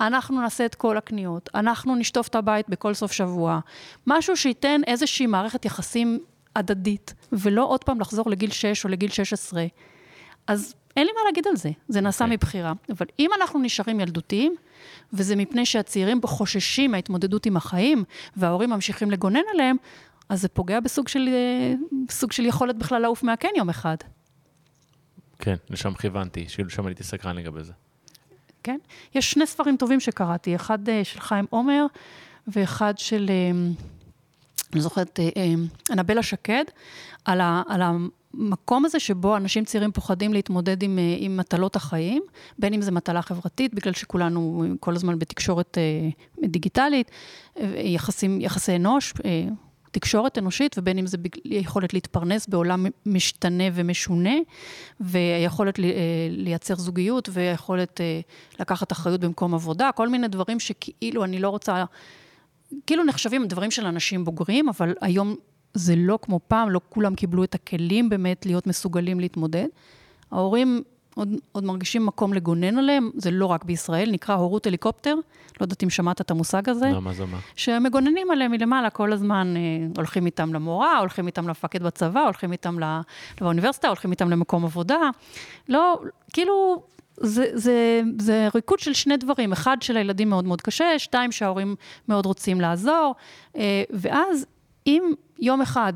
[0.00, 3.60] אנחנו נעשה את כל הקניות, אנחנו נשטוף את הבית בכל סוף שבוע.
[4.06, 6.18] משהו שייתן איזושהי מערכת יחסים
[6.56, 9.66] הדדית, ולא עוד פעם לחזור לגיל 6 או לגיל 16.
[10.46, 12.26] אז אין לי מה להגיד על זה, זה נעשה okay.
[12.26, 12.36] אוקיי.
[12.36, 12.72] מבחירה.
[12.90, 14.54] אבל אם אנחנו נשארים ילדותיים,
[15.12, 18.04] וזה מפני שהצעירים חוששים מההתמודדות עם החיים,
[18.36, 19.76] וההורים ממשיכים לגונן עליהם,
[20.30, 21.28] אז זה פוגע בסוג של,
[22.08, 23.96] בסוג של יכולת בכלל לעוף מהקן יום אחד.
[25.38, 27.72] כן, לשם כיוונתי, שם הייתי סקרן לגבי זה.
[28.62, 28.78] כן?
[29.14, 31.86] יש שני ספרים טובים שקראתי, אחד אה, של חיים עומר
[32.48, 33.50] ואחד של, אה,
[34.72, 35.54] אני זוכרת, אה,
[35.92, 36.64] אנבלה שקד,
[37.24, 42.22] על, ה, על המקום הזה שבו אנשים צעירים פוחדים להתמודד עם, עם מטלות החיים,
[42.58, 45.78] בין אם זה מטלה חברתית, בגלל שכולנו כל הזמן בתקשורת
[46.44, 47.10] דיגיטלית,
[47.76, 49.14] יחסים, יחסי אנוש,
[49.90, 54.34] תקשורת אנושית, ובין אם זה יכולת להתפרנס בעולם משתנה ומשונה,
[55.00, 55.84] ויכולת אה,
[56.30, 58.20] לייצר זוגיות, ויכולת אה,
[58.60, 61.84] לקחת אחריות במקום עבודה, כל מיני דברים שכאילו אני לא רוצה,
[62.86, 65.36] כאילו נחשבים דברים של אנשים בוגרים, אבל היום
[65.74, 69.66] זה לא כמו פעם, לא כולם קיבלו את הכלים באמת להיות מסוגלים להתמודד.
[70.30, 70.82] ההורים
[71.20, 75.14] עוד, עוד מרגישים מקום לגונן עליהם, זה לא רק בישראל, נקרא הורות הליקופטר,
[75.60, 76.90] לא יודעת אם שמעת את המושג הזה.
[76.92, 77.38] לא, מה זה אומר?
[77.56, 79.60] שמגוננים עליהם מלמעלה כל הזמן, אה,
[79.96, 82.76] הולכים איתם למורה, הולכים איתם למפקד בצבא, הולכים איתם
[83.40, 85.10] לאוניברסיטה, הולכים איתם למקום עבודה.
[85.68, 86.00] לא,
[86.32, 86.82] כאילו,
[87.16, 91.76] זה, זה, זה ריקוד של שני דברים, אחד שלילדים מאוד מאוד קשה, שתיים שההורים
[92.08, 93.14] מאוד רוצים לעזור,
[93.56, 94.46] אה, ואז
[94.86, 95.02] אם
[95.38, 95.92] יום אחד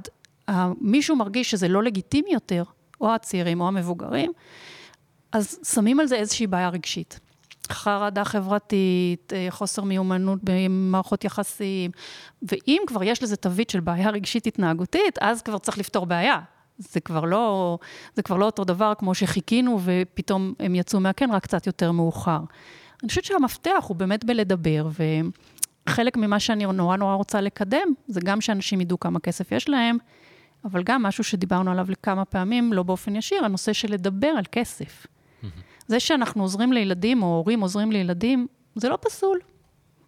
[0.49, 2.65] אה, מישהו מרגיש שזה לא לגיטימי יותר,
[3.01, 4.33] או הצעירים או המבוגרים,
[5.35, 7.21] אז שמים על זה איזושהי בעיה רגשית.
[7.71, 11.91] חרדה חברתית, אה, חוסר מיומנות במערכות יחסים,
[12.43, 16.41] ואם כבר יש לזה תווית של בעיה רגשית התנהגותית, אז כבר צריך לפתור בעיה.
[16.79, 17.79] זה כבר לא,
[18.15, 22.41] זה כבר לא אותו דבר כמו שחיכינו ופתאום הם יצאו מהקן רק קצת יותר מאוחר.
[23.03, 24.89] אני חושבת שהמפתח הוא באמת בלדבר,
[25.87, 29.97] וחלק ממה שאני נורא נורא רוצה לקדם, זה גם שאנשים ידעו כמה כסף יש להם,
[30.65, 35.07] אבל גם משהו שדיברנו עליו לכמה פעמים, לא באופן ישיר, הנושא של לדבר על כסף.
[35.87, 39.39] זה שאנחנו עוזרים לילדים, או הורים עוזרים לילדים, זה לא פסול.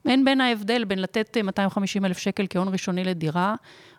[0.06, 3.54] אין בין ההבדל בין לתת 250 אלף שקל כהון ראשוני לדירה,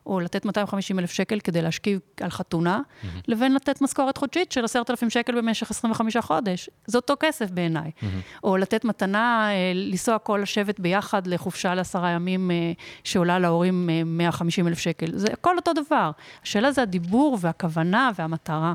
[0.05, 3.07] או לתת 250 אלף שקל כדי להשקיע על חתונה, mm-hmm.
[3.27, 6.69] לבין לתת משכורת חודשית של 10,000 שקל במשך 25 חודש.
[6.85, 7.91] זה אותו כסף בעיניי.
[7.91, 8.05] Mm-hmm.
[8.43, 12.71] או לתת מתנה, אה, לנסוע כל השבט ביחד לחופשה לעשרה ימים, אה,
[13.03, 15.07] שעולה להורים 150 אה, אלף שקל.
[15.13, 16.11] זה הכל אותו דבר.
[16.43, 18.73] השאלה זה הדיבור והכוונה והמטרה.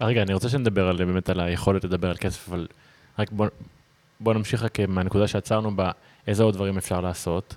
[0.00, 2.66] רגע, אני רוצה שנדבר על, באמת על היכולת לדבר על כסף, אבל
[3.18, 3.46] רק בוא,
[4.20, 5.90] בוא נמשיך רק מהנקודה שעצרנו בה,
[6.26, 7.56] איזה עוד דברים אפשר לעשות,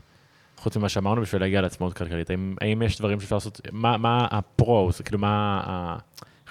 [0.57, 2.29] חוץ ממה שאמרנו, בשביל להגיע לעצמאות כלכלית.
[2.29, 5.97] האם, האם יש דברים שאפשר לעשות, מה, מה הפרו, כאילו מה,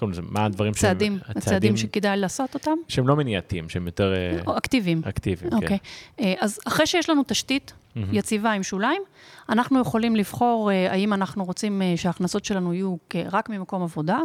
[0.01, 0.91] קוראים לזה, מה הדברים שהם...
[0.91, 2.77] הצעדים, הצעדים שכדאי לעשות אותם?
[2.89, 4.15] שהם לא מניעתיים, שהם יותר...
[4.47, 5.03] או אקטיביים.
[5.05, 5.67] אקטיביים, okay.
[5.67, 5.77] כן.
[6.19, 6.37] אוקיי.
[6.41, 7.73] אז אחרי שיש לנו תשתית.
[8.13, 9.03] יציבה עם שוליים,
[9.49, 12.97] אנחנו יכולים לבחור אה, האם אנחנו רוצים שההכנסות שלנו יהיו
[13.33, 14.21] רק ממקום עבודה.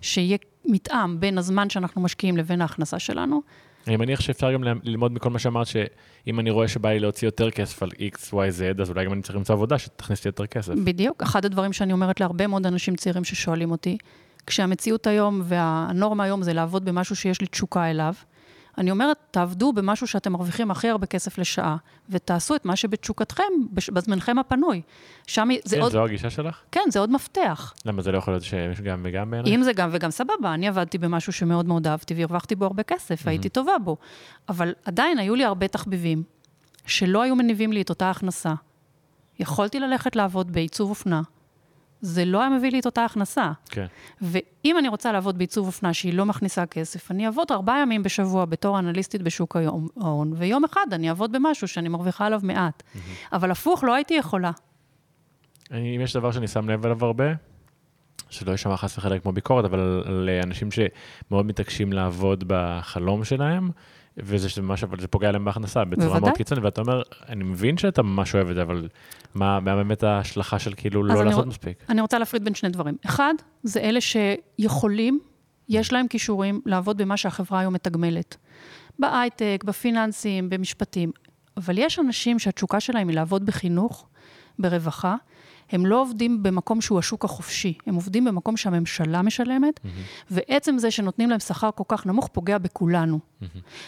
[0.00, 3.42] שיהיה מתאם בין הזמן שאנחנו משקיעים לבין ההכנסה שלנו.
[3.86, 7.50] אני מניח שאפשר גם ללמוד מכל מה שאמרת, שאם אני רואה שבא לי להוציא יותר
[7.50, 10.46] כסף על X, Y, Z, אז אולי גם אני צריך למצוא עבודה שתכניס לי יותר
[10.46, 10.72] כסף.
[10.84, 11.22] בדיוק.
[11.22, 13.98] אחד הדברים שאני אומרת להרבה מאוד אנשים צעירים ששואלים אותי,
[14.48, 18.14] כשהמציאות היום והנורמה היום זה לעבוד במשהו שיש לי תשוקה אליו,
[18.78, 21.76] אני אומרת, תעבדו במשהו שאתם מרוויחים הכי הרבה כסף לשעה,
[22.10, 23.42] ותעשו את מה שבתשוקתכם,
[23.92, 24.82] בזמנכם הפנוי.
[25.26, 25.92] שם זה כן, עוד...
[25.92, 26.60] זו הגישה שלך?
[26.72, 27.74] כן, זה עוד מפתח.
[27.84, 29.54] למה זה לא יכול להיות שיש גם וגם בעיניי?
[29.54, 30.54] אם זה גם וגם, סבבה.
[30.54, 33.28] אני עבדתי במשהו שמאוד מאוד אהבתי והרווחתי בו הרבה כסף, mm-hmm.
[33.28, 33.96] הייתי טובה בו.
[34.48, 36.22] אבל עדיין היו לי הרבה תחביבים
[36.86, 38.54] שלא היו מניבים לי את אותה הכנסה.
[39.38, 41.22] יכולתי ללכת לעבוד בעיצוב אופנה,
[42.00, 43.52] זה לא היה מביא לי את אותה הכנסה.
[43.70, 43.86] כן.
[44.22, 48.44] ואם אני רוצה לעבוד בעיצוב אופנה שהיא לא מכניסה כסף, אני אעבוד ארבעה ימים בשבוע
[48.44, 49.56] בתור אנליסטית בשוק
[50.00, 52.82] ההון, ויום אחד אני אעבוד במשהו שאני מרוויחה עליו מעט.
[53.32, 54.50] אבל הפוך, לא הייתי יכולה.
[55.70, 57.24] אני, אם יש דבר שאני שם לב אליו הרבה,
[58.30, 63.70] שלא יישמע חס וחלילה כמו ביקורת, אבל על, על אנשים שמאוד מתעקשים לעבוד בחלום שלהם,
[64.22, 66.20] וזה ממש, אבל זה פוגע להם בהכנסה בצורה בוודאי.
[66.20, 68.88] מאוד קיצונית, ואתה אומר, אני מבין שאתה ממש אוהב את זה, אבל
[69.34, 71.78] מה, מה באמת ההשלכה של כאילו לא לעשות רוצ- מספיק?
[71.88, 72.96] אני רוצה להפריד בין שני דברים.
[73.06, 75.20] אחד, זה אלה שיכולים,
[75.68, 78.36] יש להם כישורים לעבוד במה שהחברה היום מתגמלת.
[78.98, 81.10] בהייטק, בפיננסים, במשפטים.
[81.56, 84.06] אבל יש אנשים שהתשוקה שלהם היא לעבוד בחינוך,
[84.58, 85.16] ברווחה.
[85.70, 89.80] הם לא עובדים במקום שהוא השוק החופשי, הם עובדים במקום שהממשלה משלמת,
[90.30, 93.18] ועצם זה שנותנים להם שכר כל כך נמוך פוגע בכולנו.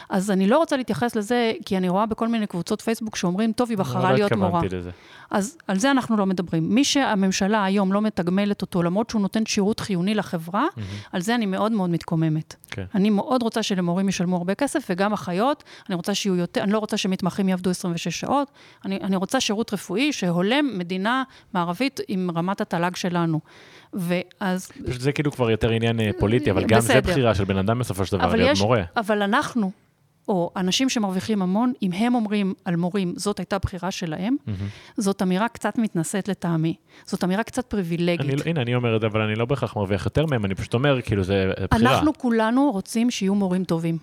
[0.08, 3.70] אז אני לא רוצה להתייחס לזה, כי אני רואה בכל מיני קבוצות פייסבוק שאומרים, טוב,
[3.70, 4.60] היא בחרה לא להיות מורה.
[4.72, 4.90] לזה.
[5.30, 6.74] אז על זה אנחנו לא מדברים.
[6.74, 10.66] מי שהממשלה היום לא מתגמלת אותו, למרות שהוא נותן שירות חיוני לחברה,
[11.12, 12.54] על זה אני מאוד מאוד מתקוממת.
[12.70, 12.84] כן.
[12.94, 16.78] אני מאוד רוצה שלמורים ישלמו הרבה כסף, וגם אחיות, אני רוצה שיהיו יותר, אני לא
[16.78, 18.48] רוצה שמתמחים יעבדו 26 שעות,
[18.84, 21.22] אני, אני רוצה שירות רפואי שהולם מדינה
[21.70, 23.40] מערבית עם רמת התל"ג שלנו.
[23.92, 24.72] ואז...
[24.86, 27.12] פשוט זה כאילו כבר יותר עניין אה, פוליטי, אבל גם זה בסדר.
[27.12, 28.82] בחירה של בן אדם בסופו של דבר, להיות יש, מורה.
[28.96, 29.70] אבל אנחנו,
[30.28, 34.36] או אנשים שמרוויחים המון, אם הם אומרים על מורים, זאת הייתה בחירה שלהם,
[34.96, 36.74] זאת אמירה קצת מתנשאת לטעמי.
[37.04, 38.20] זאת אמירה קצת פריבילגית.
[38.20, 40.54] אני, לא- הנה, אני אומר את זה, אבל אני לא בהכרח מרוויח יותר מהם, אני
[40.54, 41.92] פשוט אומר, כאילו, זה זה בחירה.
[41.92, 43.98] אנחנו כולנו רוצים שיהיו מורים טובים.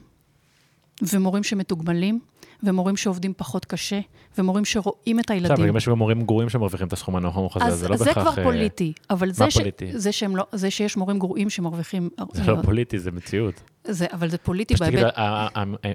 [1.14, 2.20] ומורים שמתוגמלים,
[2.64, 4.00] ומורים שעובדים פחות קשה,
[4.38, 5.68] ומורים שרואים את עכשיו, הילדים.
[5.70, 8.24] אם יש מורים גרועים שמרוויחים את הסכום הנמוך הזה, אז זה לא זה בהכרח...
[8.34, 9.58] כבר אה, פוליטי, אבל זה, מה ש...
[9.58, 9.98] פוליטי?
[10.00, 12.10] זה, שהם לא, זה שיש מורים גרועים שמרוויחים...
[12.34, 13.62] זה לא פוליטי, זה מציאות.
[13.84, 15.14] זה, אבל זה פוליטי בהיבט...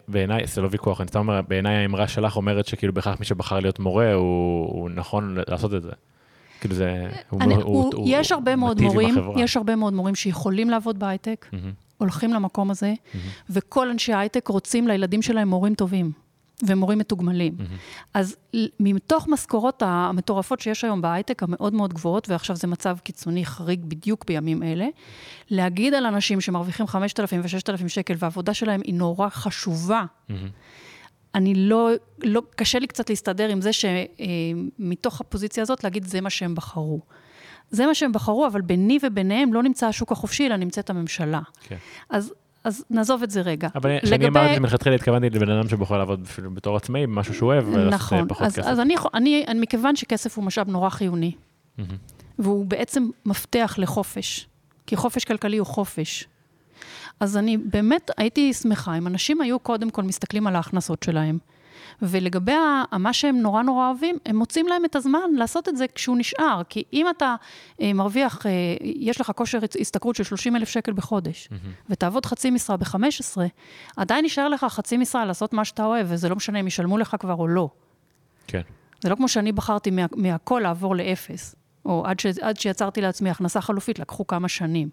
[0.09, 3.61] בעיניי, זה לא ויכוח, אני סתם אומר, בעיניי האמרה שלך אומרת שכאילו בהכרח מי שבחר
[3.61, 5.91] להיות מורה, הוא נכון לעשות את זה.
[6.61, 7.11] כאילו זה...
[7.31, 9.15] הוא- אני, הוא- הוא, הוא- יש הוא הרבה מאוד מורים.
[9.37, 11.47] יש הרבה מאוד מורים שיכולים לעבוד בהייטק.
[11.99, 12.95] הולכים למקום הזה,
[13.51, 16.13] וכל אנשי ההייטק רוצים לילדים שלהם מורים טובים.
[16.63, 17.57] ומורים מתוגמלים.
[18.15, 23.47] אז ל- מתוך משכורות המטורפות שיש היום בהייטק, המאוד מאוד גבוהות, ועכשיו זה מצב קיצוני
[23.47, 24.87] חריג בדיוק בימים אלה,
[25.51, 30.49] להגיד על אנשים שמרוויחים 5,000 ו-6,000 שקל, והעבודה שלהם היא נורא חשובה, מהמם.
[31.35, 31.91] אני לא,
[32.23, 37.01] לא, קשה לי קצת להסתדר עם זה שמתוך הפוזיציה הזאת להגיד זה מה שהם בחרו.
[37.71, 41.41] זה מה שהם בחרו, אבל ביני וביניהם לא נמצא השוק החופשי, אלא נמצאת הממשלה.
[41.61, 41.77] כן.
[42.11, 42.33] אז,
[42.65, 43.69] אז נעזוב את זה רגע.
[43.75, 47.35] אבל כשאני אמרתי את זה מלכתחילה, התכוונתי לבן אדם שבוחר לעבוד אפילו בתור עצמאי, במשהו
[47.35, 48.67] שהוא אוהב, ולעשות נכון, אה, פחות אז, כסף.
[48.67, 51.33] אז אני, אני, אני, מכיוון שכסף הוא משאב נורא חיוני.
[52.39, 54.49] והוא בעצם מפתח לחופש,
[54.87, 56.29] כי חופש כלכלי הוא חופש.
[57.21, 61.39] אז אני באמת הייתי שמחה אם אנשים היו קודם כל מסתכלים על ההכנסות שלהם,
[62.03, 62.53] ולגבי
[62.99, 66.63] מה שהם נורא נורא אוהבים, הם מוצאים להם את הזמן לעשות את זה כשהוא נשאר.
[66.69, 67.35] כי אם אתה
[67.81, 71.49] אה, מרוויח, אה, יש לך כושר השתכרות של 30 אלף שקל בחודש,
[71.91, 73.37] ותעבוד חצי משרה ב-15,
[73.97, 77.17] עדיין נשאר לך חצי משרה לעשות מה שאתה אוהב, וזה לא משנה אם ישלמו לך
[77.21, 77.69] כבר או לא.
[78.47, 78.61] כן.
[79.01, 83.31] זה לא כמו שאני בחרתי מה, מהכל לעבור לאפס, או עד, ש, עד שיצרתי לעצמי
[83.31, 84.89] הכנסה חלופית, לקחו כמה שנים.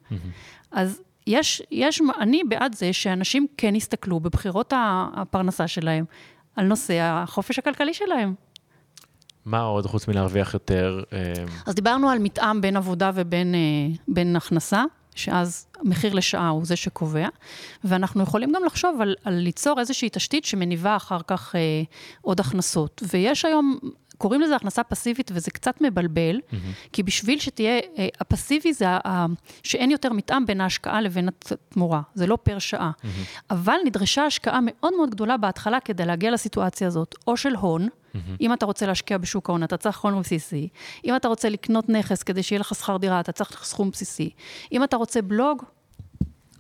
[0.72, 4.74] אז יש, יש, אני בעד זה שאנשים כן יסתכלו בבחירות
[5.16, 6.06] הפרנסה שלהם
[6.56, 8.34] על נושא החופש הכלכלי שלהם.
[9.46, 11.04] מה עוד חוץ מלהרוויח יותר?
[11.14, 11.34] אה,
[11.66, 13.60] אז דיברנו על מתאם בין עבודה ובין אה,
[14.08, 14.84] בין הכנסה,
[15.16, 17.28] שאז מחיר לשעה הוא זה שקובע,
[17.84, 21.62] ואנחנו יכולים גם לחשוב על, על ליצור איזושהי תשתית שמניבה אחר כך אה,
[22.22, 23.04] עוד הכנסות.
[23.14, 23.80] ויש היום,
[24.20, 26.40] קוראים לזה הכנסה פסיבית, וזה קצת מבלבל,
[26.94, 29.26] כי בשביל שתהיה, אה, הפסיבי זה ה- ה-
[29.64, 32.92] שאין יותר מתאם בין ההשקעה לבין התמורה, זה לא פר שעה.
[33.50, 37.88] אבל נדרשה השקעה מאוד מאוד גדולה בהתחלה כדי להגיע לסיטואציה הזאת, או של הון,
[38.42, 40.68] אם אתה רוצה להשקיע בשוק ההון, אתה צריך הון בסיסי.
[41.06, 44.30] אם אתה רוצה לקנות נכס כדי שיהיה לך שכר דירה, אתה צריך סכום בסיסי.
[44.72, 45.64] אם אתה רוצה בלוג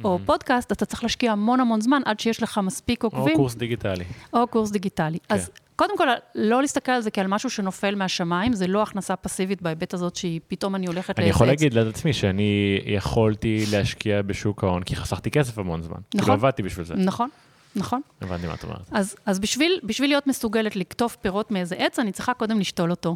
[0.03, 3.35] או פודקאסט, אתה צריך להשקיע המון המון זמן עד שיש לך מספיק או עוקבים.
[3.35, 4.05] קורס דיגיטלי.
[4.33, 5.17] או קורס דיגיטלי.
[5.19, 5.35] כן.
[5.35, 5.49] אז
[5.79, 9.93] קודם כל, לא להסתכל על זה כעל משהו שנופל מהשמיים, זה לא הכנסה פסיבית בהיבט
[9.93, 14.83] הזאת שהיא פתאום אני הולכת אני יכול לאיזה להגיד לעצמי שאני יכולתי להשקיע בשוק ההון,
[14.83, 15.97] כי חסכתי כסף המון זמן.
[16.11, 16.33] כאילו נכון.
[16.33, 16.95] עבדתי בשביל זה.
[16.95, 17.29] נכון,
[17.75, 18.01] נכון.
[18.21, 18.81] הבנתי מה את אומרת.
[18.91, 23.15] אז, אז בשביל, בשביל להיות מסוגלת לקטוף פירות מאיזה עץ, אני צריכה קודם לשתול אותו.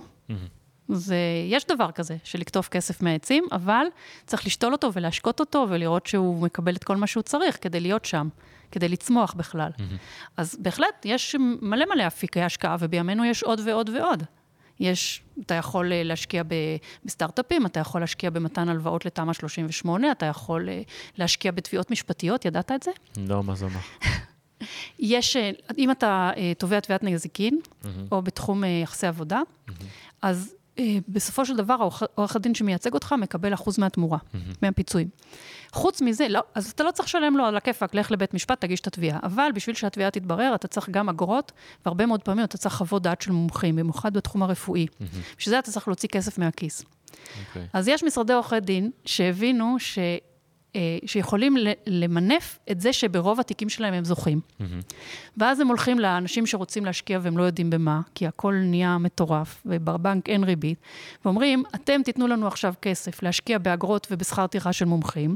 [0.89, 1.17] זה,
[1.49, 3.85] יש דבר כזה, של לקטוף כסף מהעצים, אבל
[4.25, 8.05] צריך לשתול אותו ולהשקות אותו ולראות שהוא מקבל את כל מה שהוא צריך כדי להיות
[8.05, 8.27] שם,
[8.73, 9.69] כדי לצמוח בכלל.
[10.37, 14.23] אז בהחלט, יש מלא מלא אפיקי השקעה, ובימינו יש עוד ועוד ועוד.
[14.79, 16.43] יש, אתה יכול אה, להשקיע
[17.05, 20.81] בסטארט-אפים, אתה יכול להשקיע במתן הלוואות לתמ"א 38, אתה יכול אה,
[21.17, 22.91] להשקיע בתביעות משפטיות, ידעת את זה?
[23.17, 23.79] לא, מה זה אומר?
[24.99, 27.59] יש, אה, אם אתה תובע תביעת נזיקין,
[28.11, 29.41] או בתחום יחסי עבודה,
[30.21, 34.17] אז אה, בסופו של דבר, העורך- עורך הדין שמייצג אותך מקבל אחוז מהתמורה,
[34.61, 35.07] מהפיצויים.
[35.73, 38.79] חוץ מזה, לא, אז אתה לא צריך לשלם לו על הכיפאק, לך לבית משפט, תגיש
[38.79, 39.19] את התביעה.
[39.23, 41.51] אבל בשביל שהתביעה תתברר, אתה צריך גם אגרות,
[41.85, 44.87] והרבה מאוד פעמים אתה צריך חוות דעת של מומחים, במיוחד בתחום הרפואי.
[45.37, 46.83] בשביל זה אתה צריך להוציא כסף מהכיס.
[47.47, 47.67] אוקיי.
[47.73, 49.99] אז יש משרדי עורכי דין שהבינו ש,
[51.05, 54.39] שיכולים ל- למנף את זה שברוב התיקים שלהם הם זוכים.
[55.37, 60.29] ואז הם הולכים לאנשים שרוצים להשקיע והם לא יודעים במה, כי הכל נהיה מטורף, ובבנק
[60.29, 60.79] אין ריבית,
[61.25, 65.35] ואומרים, אתם תיתנו לנו עכשיו כסף להשקיע באגרות ובשכר טרחה של מומחים,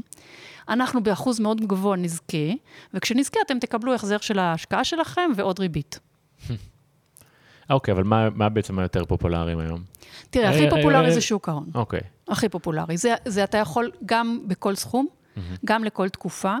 [0.68, 2.52] אנחנו באחוז מאוד גבוה נזכה,
[2.94, 5.98] וכשנזכה אתם תקבלו החזר של ההשקעה שלכם ועוד ריבית.
[7.70, 9.80] אוקיי, אבל מה, מה בעצם היותר פופולריים היום?
[10.30, 11.66] תראה, הכי אה, פופולרי אה, זה שוק ההון.
[11.74, 12.00] אוקיי.
[12.28, 12.96] הכי פופולרי.
[12.96, 15.06] זה, זה אתה יכול גם בכל סכום,
[15.64, 16.54] גם לכל תקופה,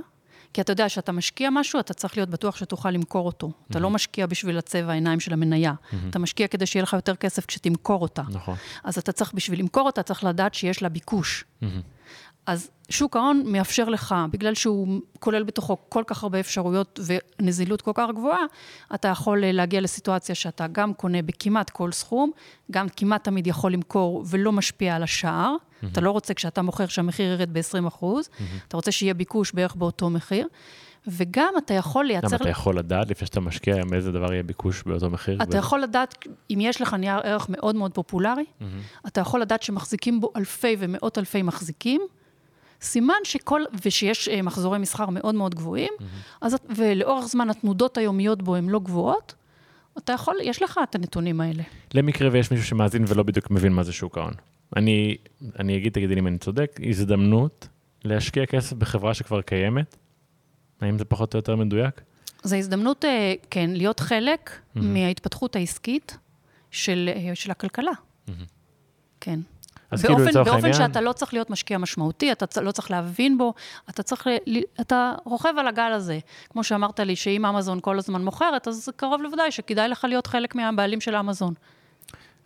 [0.52, 3.50] כי אתה יודע שאתה משקיע משהו, אתה צריך להיות בטוח שתוכל למכור אותו.
[3.70, 5.72] אתה לא משקיע בשביל הצבע העיניים של המניה,
[6.10, 8.22] אתה משקיע כדי שיהיה לך יותר כסף כשתמכור אותה.
[8.28, 8.56] נכון.
[8.84, 11.44] אז אתה צריך, בשביל למכור אותה, צריך לדעת שיש לה ביקוש.
[12.48, 17.00] אז שוק ההון מאפשר לך, בגלל שהוא כולל בתוכו כל כך הרבה אפשרויות
[17.40, 18.44] ונזילות כל כך גבוהה,
[18.94, 22.30] אתה יכול אה, להגיע לסיטואציה שאתה גם קונה בכמעט כל סכום,
[22.70, 25.56] גם כמעט תמיד יכול למכור ולא משפיע על השער.
[25.92, 28.04] אתה לא רוצה כשאתה מוכר שהמחיר ירד ב-20
[28.68, 30.46] אתה רוצה שיהיה ביקוש בערך באותו מחיר.
[31.06, 32.26] וגם אתה יכול לייצר...
[32.28, 35.42] למה אתה יכול לדעת לפני שאתה משקיע מאיזה דבר יהיה ביקוש באותו מחיר?
[35.42, 36.14] אתה יכול לדעת,
[36.50, 38.44] אם יש לך נייר ערך מאוד מאוד פופולרי,
[39.06, 42.00] אתה יכול לדעת שמחזיקים בו אלפי ומאות אלפי מחזיקים,
[42.80, 45.92] סימן שכל, ושיש אה, מחזורי מסחר מאוד מאוד גבוהים,
[46.40, 49.34] אז, את- ולאורך זמן התנודות היומיות בו הן לא גבוהות,
[49.98, 51.62] אתה יכול, יש לך את הנתונים האלה.
[51.94, 54.32] למקרה ויש מישהו שמאזין ולא בדיוק מבין מה זה שוק ההון.
[54.76, 55.16] אני,
[55.58, 57.68] אני אגיד, תגידי לי אם אני צודק, הזדמנות
[58.04, 59.96] להשקיע כסף בחברה שכבר קיימת?
[60.80, 62.00] האם זה פחות או יותר מדויק?
[62.42, 66.18] זו הזדמנות, אה, כן, להיות חלק מההתפתחות העסקית
[66.70, 67.92] של, אה, של הכלכלה.
[69.20, 69.40] כן.
[69.90, 72.90] אז כאילו באופן, לצורך באופן העניין, שאתה לא צריך להיות משקיע משמעותי, אתה לא צריך
[72.90, 73.54] להבין בו,
[73.90, 76.18] אתה צריך, ל, אתה רוכב על הגל הזה.
[76.50, 80.54] כמו שאמרת לי, שאם אמזון כל הזמן מוכרת, אז קרוב לוודאי שכדאי לך להיות חלק
[80.54, 81.54] מהבעלים של אמזון.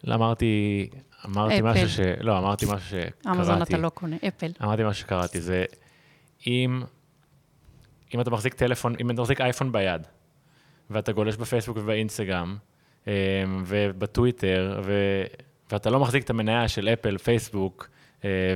[0.08, 0.88] אמרתי,
[1.26, 1.62] אמרתי אפל.
[1.62, 2.00] משהו ש...
[2.20, 3.28] לא, אמרתי משהו שקראתי.
[3.30, 4.52] אמזון אתה לא קונה, אפל.
[4.62, 5.64] אמרתי מה שקראתי, זה
[6.46, 6.82] אם,
[8.14, 10.06] אם אתה מחזיק טלפון, אם אתה מחזיק אייפון ביד,
[10.90, 12.56] ואתה גולש בפייסבוק ובאינסטגרם,
[13.06, 13.12] אמ,
[13.66, 14.92] ובטוויטר, ו,
[15.72, 17.88] ואתה לא מחזיק את המניה של אפל, פייסבוק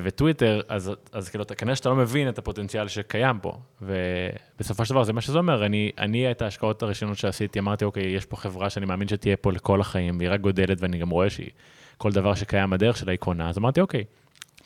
[0.03, 3.59] וטוויטר, אז, אז כאילו, כנראה שאתה לא מבין את הפוטנציאל שקיים פה.
[3.83, 5.67] ובסופו של דבר, זה מה שזה אומר.
[5.67, 9.53] אני, אני את ההשקעות הראשונות שעשיתי, אמרתי, אוקיי, יש פה חברה שאני מאמין שתהיה פה
[9.53, 11.51] לכל החיים, והיא רק גודלת, ואני גם רואה שהיא,
[11.99, 14.05] כל דבר שקיים בדרך שלה היא קונה, אז אמרתי, אוקיי,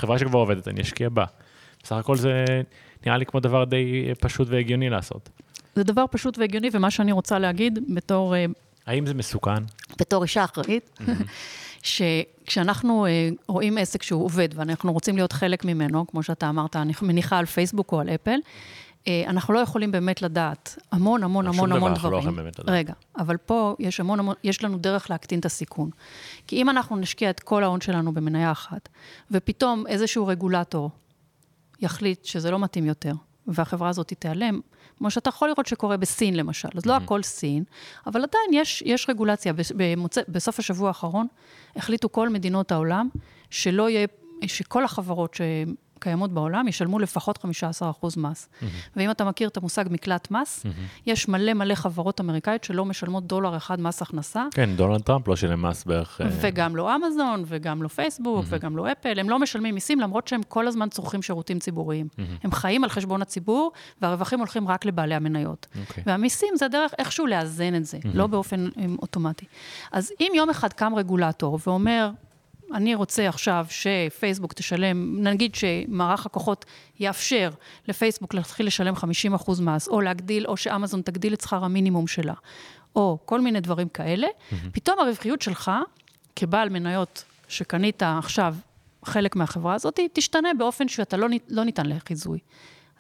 [0.00, 1.24] חברה שכבר עובדת, אני אשקיע בה.
[1.82, 2.44] בסך הכל זה
[3.06, 5.28] נראה לי כמו דבר די פשוט והגיוני לעשות.
[5.74, 8.44] זה דבר פשוט והגיוני, ומה שאני רוצה להגיד בתור, אה,
[8.86, 9.62] האם זה מסוכן?
[10.00, 11.00] בתור אישה אחראית,
[11.82, 16.92] שכשאנחנו אה, רואים עסק שהוא עובד ואנחנו רוצים להיות חלק ממנו, כמו שאתה אמרת, אני
[17.02, 18.38] מניחה על פייסבוק או על אפל,
[19.08, 22.18] אה, אנחנו לא יכולים באמת לדעת המון המון על המון שום המון דבר אנחנו לא
[22.18, 22.28] דברים.
[22.28, 22.74] יכולים באמת לדעת.
[22.74, 25.90] רגע, אבל פה יש המון המון, יש לנו דרך להקטין את הסיכון.
[26.46, 28.88] כי אם אנחנו נשקיע את כל ההון שלנו במניה אחת,
[29.30, 30.90] ופתאום איזשהו רגולטור
[31.80, 33.12] יחליט שזה לא מתאים יותר,
[33.46, 34.60] והחברה הזאת תיעלם,
[35.00, 36.68] כמו שאתה יכול לראות שקורה בסין למשל.
[36.74, 37.64] אז לא הכל סין,
[38.06, 39.52] אבל עדיין יש, יש רגולציה.
[39.76, 41.26] במוצא, בסוף השבוע האחרון
[41.76, 43.08] החליטו כל מדינות העולם
[43.50, 44.06] שלא יהיה,
[44.46, 45.34] שכל החברות
[46.00, 48.48] שקיימות בעולם ישלמו לפחות 15% מס.
[48.96, 50.66] ואם אתה מכיר את המושג מקלט מס,
[51.06, 55.36] יש מלא מלא חברות אמריקאיות שלא משלמות דולר אחד מס הכנסה, כן, דונלד טראמפ לא
[55.36, 56.20] שילם מס בערך...
[56.20, 60.28] אה, וגם לא אמזון, וגם לא פייסבוק, וגם לא אפל, הם לא משלמים מיסים, למרות
[60.28, 62.08] שהם כל הזמן צורכים שירותים ציבוריים.
[62.42, 63.72] הם חיים על חשבון הציבור,
[64.02, 65.66] והרווחים הולכים רק לבעלי המניות.
[65.80, 66.04] אוקיי.
[66.06, 69.46] והמיסים זה הדרך איכשהו לאזן את זה, לא באופן אמ, אוטומטי.
[69.92, 72.10] אז אם יום אחד קם רגולטור ואומר,
[72.74, 76.64] אני רוצה עכשיו שפייסבוק תשלם, נגיד שמערך הכוחות
[77.00, 77.50] יאפשר
[77.88, 82.34] לפייסבוק להתחיל לשלם 50% מס, או להגדיל, או שאמזון תגדיל את שכר המינימום שלה,
[82.96, 84.26] או כל מיני דברים כאלה,
[84.72, 85.70] פתאום הרווחיות שלך,
[86.36, 88.54] כבעל מניות שקנית עכשיו
[89.04, 92.38] חלק מהחברה הזאת, תשתנה באופן שאתה לא, לא ניתן לחיזוי.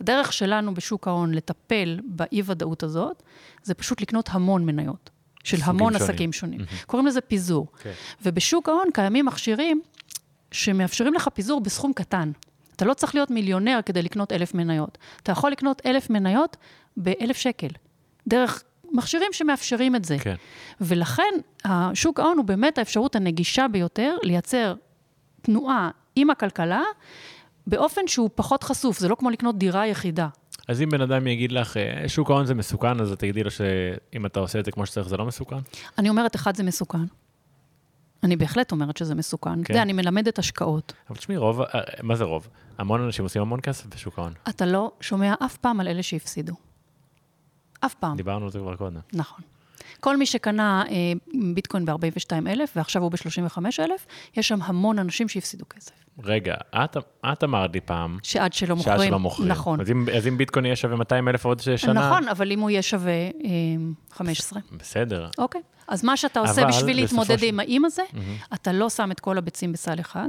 [0.00, 3.22] הדרך שלנו בשוק ההון לטפל באי-ודאות הזאת,
[3.62, 5.10] זה פשוט לקנות המון מניות.
[5.44, 6.10] של המון שונים.
[6.10, 6.60] עסקים שונים.
[6.86, 7.66] קוראים לזה פיזור.
[7.82, 7.92] כן.
[8.22, 9.80] ובשוק ההון קיימים מכשירים
[10.52, 12.32] שמאפשרים לך פיזור בסכום קטן.
[12.76, 14.98] אתה לא צריך להיות מיליונר כדי לקנות אלף מניות.
[15.22, 16.56] אתה יכול לקנות אלף מניות
[16.96, 17.68] באלף שקל.
[18.28, 18.62] דרך
[18.92, 20.18] מכשירים שמאפשרים את זה.
[20.18, 20.34] כן.
[20.80, 21.32] ולכן,
[21.94, 24.74] שוק ההון הוא באמת האפשרות הנגישה ביותר לייצר
[25.42, 26.82] תנועה עם הכלכלה,
[27.66, 28.98] באופן שהוא פחות חשוף.
[28.98, 30.28] זה לא כמו לקנות דירה יחידה.
[30.70, 34.26] אז אם בן אדם יגיד לך, אה, שוק ההון זה מסוכן, אז תגידי לו שאם
[34.26, 35.56] אתה עושה את זה כמו שצריך, זה לא מסוכן?
[35.98, 37.04] אני אומרת, אחד, זה מסוכן.
[38.22, 39.64] אני בהחלט אומרת שזה מסוכן.
[39.64, 39.72] כן.
[39.72, 40.92] יודע, אני מלמדת השקעות.
[41.10, 42.48] אבל תשמעי, רוב, אה, מה זה רוב?
[42.78, 44.32] המון אנשים עושים המון כסף בשוק ההון.
[44.48, 46.54] אתה לא שומע אף פעם על אלה שהפסידו.
[47.80, 48.16] אף פעם.
[48.16, 49.00] דיברנו על זה כבר קודם.
[49.12, 49.40] נכון.
[50.00, 50.94] כל מי שקנה אה,
[51.54, 52.34] ביטקוין ב-42,000
[52.76, 53.80] ועכשיו הוא ב-35,000,
[54.36, 55.92] יש שם המון אנשים שהפסידו כסף.
[56.24, 56.54] רגע,
[56.84, 56.96] את,
[57.32, 58.98] את אמרת לי פעם, שעד שלא מוכרים.
[58.98, 59.48] שעד שלא מוכרים.
[59.48, 59.80] נכון.
[59.80, 61.92] אז אם, אז אם ביטקוין יהיה שווה 200 אלף עוד שנה...
[62.08, 63.30] נכון, אבל אם הוא יהיה שווה אה,
[64.10, 64.60] 15.
[64.72, 65.28] בסדר.
[65.38, 65.60] אוקיי.
[65.88, 68.02] אז מה שאתה עושה בשביל להתמודד של- עם האם הזה,
[68.54, 70.28] אתה לא שם את כל הביצים בסל אחד,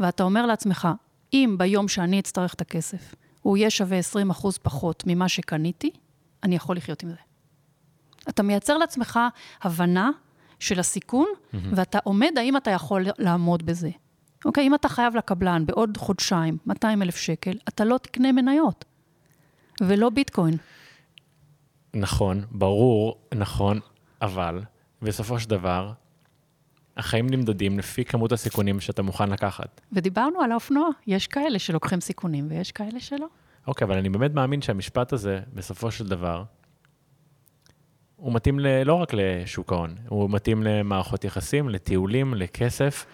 [0.00, 0.88] ואתה אומר לעצמך,
[1.32, 5.90] אם ביום שאני אצטרך את הכסף, הוא יהיה שווה 20 אחוז פחות ממה שקניתי,
[6.42, 7.16] אני יכול לחיות עם זה.
[8.28, 9.20] אתה מייצר לעצמך
[9.62, 10.10] הבנה
[10.60, 13.90] של הסיכון, ואתה עומד האם אתה יכול לעמוד בזה.
[14.44, 18.84] אוקיי, אם אתה חייב לקבלן בעוד חודשיים 200 אלף שקל, אתה לא תקנה מניות,
[19.80, 20.56] ולא ביטקוין.
[21.94, 23.80] נכון, ברור, נכון,
[24.22, 24.62] אבל
[25.02, 25.92] בסופו של דבר,
[26.96, 29.80] החיים נמדדים לפי כמות הסיכונים שאתה מוכן לקחת.
[29.92, 33.26] ודיברנו על האופנוע, יש כאלה שלוקחים סיכונים ויש כאלה שלא.
[33.66, 36.44] אוקיי, אבל אני באמת מאמין שהמשפט הזה, בסופו של דבר,
[38.18, 43.06] הוא מתאים ל, לא רק לשוק ההון, הוא מתאים למערכות יחסים, לטיולים, לכסף.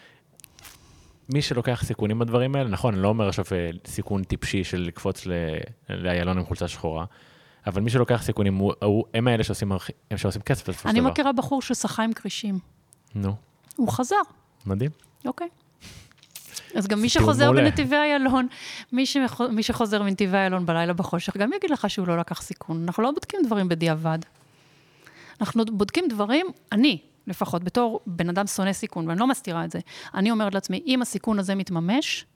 [1.29, 5.27] מי שלוקח סיכונים בדברים האלה, נכון, אני לא אומר עכשיו אה, סיכון טיפשי של לקפוץ
[5.89, 7.05] לאיילון עם חולצה שחורה,
[7.67, 9.73] אבל מי שלוקח סיכונים, הוא, הוא, הם האלה שעושים,
[10.11, 11.11] הם שעושים כסף בסופו של אני דבר.
[11.11, 12.59] מכירה בחור ששחה עם כרישים.
[13.15, 13.35] נו,
[13.77, 14.17] הוא חזר,
[14.67, 14.91] מדהים.
[15.27, 15.49] אוקיי.
[16.75, 17.53] אז גם מי שחוזר.
[17.53, 18.47] בנתיבי איילון,
[18.93, 19.41] מי, שמח...
[19.41, 22.83] מי שחוזר מנתיבי איילון בלילה בחושך, גם יגיד לך שהוא לא לקח סיכון.
[22.85, 24.19] אנחנו לא בודקים דברים בדיעבד.
[25.41, 29.79] אנחנו בודקים דברים, אני, לפחות, בתור בן אדם שונא סיכון, ואני לא מסתירה את זה,
[30.15, 32.27] אני אומרת לעצמי, אם הסיכון הזה מתממש,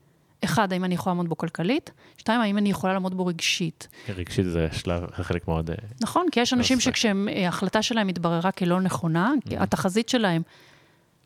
[0.44, 1.90] אחד, האם אני יכולה לעמוד בו כלכלית?
[2.18, 3.88] שתיים, האם אני יכולה לעמוד בו רגשית?
[4.08, 5.70] רגשית זה שלב, חלק מאוד...
[5.70, 6.80] אה, נכון, כי יש אנשים.
[6.80, 10.42] שכשההחלטה שלהם התבררה כלא נכונה, כי התחזית שלהם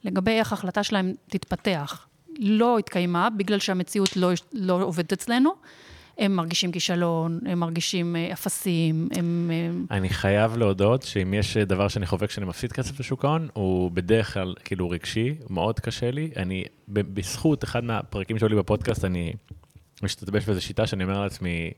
[0.05, 2.07] לגבי איך ההחלטה שלהם תתפתח
[2.39, 5.55] לא התקיימה, בגלל שהמציאות לא, לא עובדת אצלנו,
[6.19, 9.51] הם מרגישים כישלון, הם מרגישים אה, אפסים, הם...
[9.53, 13.91] אה, אני חייב להודות שאם יש דבר שאני חובק כשאני מפסיד כסף בשוק ההון, הוא
[13.91, 16.31] בדרך כלל כאילו רגשי, מאוד קשה לי.
[16.37, 19.33] אני, בזכות אחד מהפרקים שהיו לי בפודקאסט, אני
[20.03, 21.71] משתתבש באיזו שיטה שאני אומר לעצמי,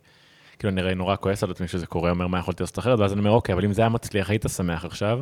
[0.59, 3.13] כאילו אני הרי נורא כועס על עצמי שזה קורה, אומר מה יכולתי לעשות אחרת, ואז
[3.13, 5.21] אני אומר, אוקיי, אבל אם זה היה מצליח, היית שמח עכשיו,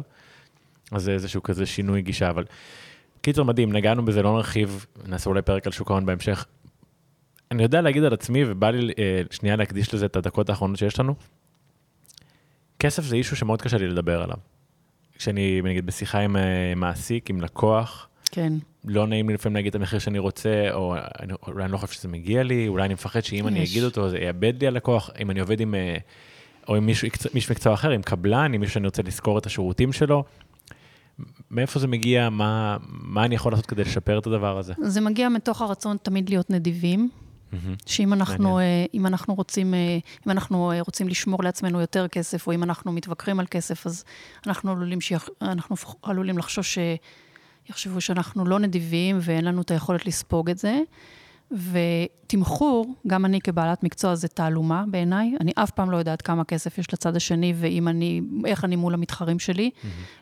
[0.91, 2.45] אז זה איזשהו כזה שינוי גישה, אבל
[3.21, 6.47] קיצור מדהים, נגענו בזה, לא נרחיב, נעשה אולי פרק על שוק ההון בהמשך.
[7.53, 11.01] אני יודע להגיד על עצמי, ובא לי אה, שנייה להקדיש לזה את הדקות האחרונות שיש
[11.01, 11.15] לנו.
[12.79, 14.37] כסף זה אישו שמאוד קשה לי לדבר עליו.
[15.19, 18.53] כשאני, נגיד, בשיחה עם אה, מעסיק, עם לקוח, כן.
[18.85, 21.93] לא נעים לי לפעמים להגיד את המחיר שאני רוצה, או אני, אולי אני לא חושב
[21.93, 23.71] שזה מגיע לי, אולי אני מפחד שאם אני יש.
[23.71, 25.97] אגיד אותו, זה יאבד לי הלקוח, אם אני עובד עם, אה,
[26.69, 29.93] או עם מישהו, מישהו מקצוע אחר, עם קבלן, עם מישהו שאני רוצה לשכור את השירותים
[29.93, 30.25] שלו.
[31.51, 34.73] מאיפה זה מגיע, מה, מה אני יכול לעשות כדי לשפר את הדבר הזה?
[34.83, 37.11] זה מגיע מתוך הרצון תמיד להיות נדיבים.
[37.87, 38.59] שאם אנחנו.
[38.59, 42.63] אה, אם אנחנו רוצים, אה, אם אנחנו אה, רוצים לשמור לעצמנו יותר כסף, או אם
[42.63, 44.05] אנחנו מתווכחים על כסף, אז
[44.47, 46.79] אנחנו עלולים, שיח, אנחנו עלולים לחשוש
[47.67, 50.81] שיחשבו שאנחנו לא נדיבים ואין לנו את היכולת לספוג את זה.
[51.53, 55.35] ותמחור, גם אני כבעלת מקצוע, זה תעלומה בעיניי.
[55.41, 58.95] אני אף פעם לא יודעת כמה כסף יש לצד השני, ואם אני, איך אני מול
[58.95, 59.71] המתחרים שלי.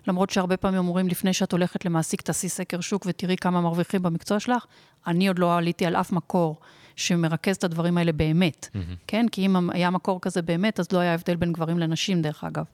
[0.06, 4.40] למרות שהרבה פעמים אומרים, לפני שאת הולכת למעסיק, תעשי סקר שוק ותראי כמה מרוויחים במקצוע
[4.40, 4.64] שלך.
[5.06, 6.56] אני עוד לא עליתי על אף מקור
[6.96, 8.68] שמרכז את הדברים האלה באמת,
[9.06, 9.26] כן?
[9.28, 12.64] כי אם היה מקור כזה באמת, אז לא היה הבדל בין גברים לנשים, דרך אגב.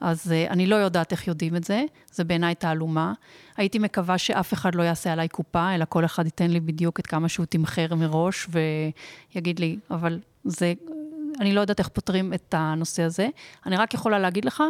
[0.00, 3.12] אז uh, אני לא יודעת איך יודעים את זה, זה בעיניי תעלומה.
[3.56, 7.06] הייתי מקווה שאף אחד לא יעשה עליי קופה, אלא כל אחד ייתן לי בדיוק את
[7.06, 8.46] כמה שהוא תמחר מראש,
[9.34, 10.72] ויגיד לי, אבל זה,
[11.40, 13.28] אני לא יודעת איך פותרים את הנושא הזה.
[13.66, 14.62] אני רק יכולה להגיד לך,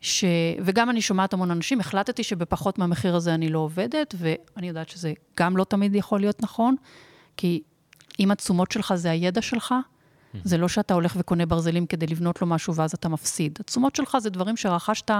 [0.00, 0.24] ש...
[0.64, 5.12] וגם אני שומעת המון אנשים, החלטתי שבפחות מהמחיר הזה אני לא עובדת, ואני יודעת שזה
[5.38, 6.76] גם לא תמיד יכול להיות נכון,
[7.36, 7.62] כי
[8.20, 9.74] אם התשומות שלך זה הידע שלך,
[10.44, 13.58] זה לא שאתה הולך וקונה ברזלים כדי לבנות לו משהו ואז אתה מפסיד.
[13.60, 15.10] התשומות שלך זה דברים שרכשת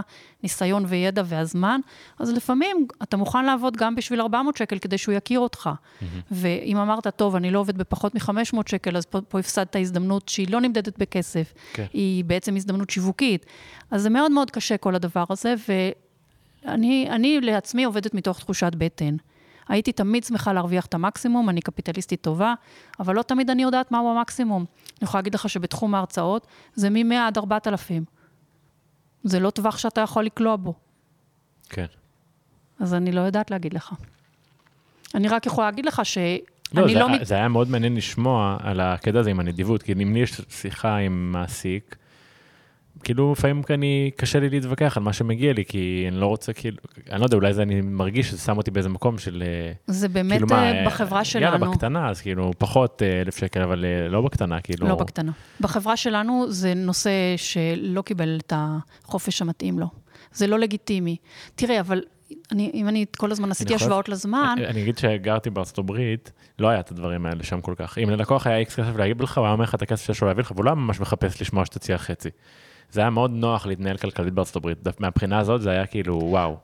[0.43, 1.81] ניסיון וידע והזמן,
[2.19, 5.71] אז לפעמים אתה מוכן לעבוד גם בשביל 400 שקל כדי שהוא יכיר אותך.
[6.31, 10.47] ואם אמרת, טוב, אני לא עובד בפחות מ-500 שקל, אז פה, פה הפסדת הזדמנות שהיא
[10.51, 11.87] לא נמדדת בכסף, כן.
[11.93, 13.47] היא בעצם הזדמנות שיווקית.
[13.91, 19.17] אז זה מאוד מאוד קשה כל הדבר הזה, ואני אני לעצמי עובדת מתוך תחושת בטן.
[19.71, 22.55] הייתי תמיד שמחה להרוויח את המקסימום, אני קפיטליסטית טובה,
[23.01, 24.65] אבל לא תמיד אני יודעת מהו המקסימום.
[24.79, 28.05] אני יכולה להגיד לך שבתחום ההרצאות זה מ-100 עד 4,000.
[29.25, 30.75] זה לא טווח שאתה יכול לקלוע בו.
[31.69, 31.87] כן.
[32.81, 33.93] אז אני לא יודעת להגיד לך.
[35.15, 36.41] אני רק יכולה להגיד לך שאני
[36.75, 36.89] לא, לא...
[36.93, 40.21] זה, מת- זה היה מאוד מעניין לשמוע על הקטע הזה עם הנדיבות, כי אם לי
[40.21, 41.97] יש שיחה עם מעסיק,
[43.05, 46.77] כאילו לפעמים אני, קשה לי להתווכח על מה שמגיע לי, כי אני לא רוצה, כאילו,
[47.11, 49.43] אני לא יודע, אולי זה אני מרגיש שזה שם אותי באיזה מקום של...
[49.47, 51.45] אה, זה באמת כאילו מה, אה, בחברה שלנו.
[51.45, 54.89] יאללה, בקטנה, אז כאילו, פחות אה, אלף שקל, אבל לא בקטנה, כאילו...
[54.89, 55.33] לא בקטנה.
[55.61, 59.87] בחברה שלנו זה נושא שלא קיבל את החופש המתאים לו.
[60.33, 61.17] זה לא לגיטימי.
[61.55, 62.03] תראה, אבל
[62.53, 66.69] אני, אם אני כל הזמן עשיתי השוואות לזמן, אני, אני אגיד שגרתי בארצות הברית, לא
[66.69, 67.99] היה את הדברים האלה שם כל כך.
[67.99, 70.29] אם ללקוח היה איקס כסף להגיד לך, הוא היה אומר לך את הכסף שיש לו
[70.29, 72.31] להביא לך, והוא לא ממש מחפש לשמוע שתציע חצי.
[72.93, 74.79] זה היה מאוד נוח להתנהל כלכלית בארצות הברית.
[75.01, 76.57] מהבחינה הזאת זה היה כאילו, וואו.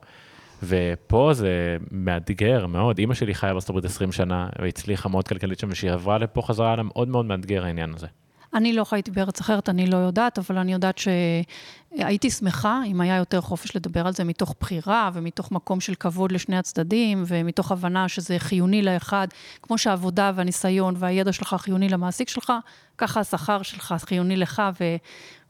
[0.63, 2.97] ופה זה מאתגר מאוד.
[2.97, 6.67] אימא שלי חיה בארצות הברית 20 שנה, והצליחה מאוד כלכלית שם, וכשהיא עברה לפה חזרה,
[6.67, 8.07] היה לה מאוד מאוד מאתגר העניין הזה.
[8.53, 13.15] אני לא חייתי בארץ אחרת, אני לא יודעת, אבל אני יודעת שהייתי שמחה אם היה
[13.15, 18.07] יותר חופש לדבר על זה מתוך בחירה ומתוך מקום של כבוד לשני הצדדים, ומתוך הבנה
[18.07, 19.27] שזה חיוני לאחד,
[19.61, 22.53] כמו שהעבודה והניסיון והידע שלך חיוני למעסיק שלך,
[22.97, 24.95] ככה השכר שלך חיוני לך, ו...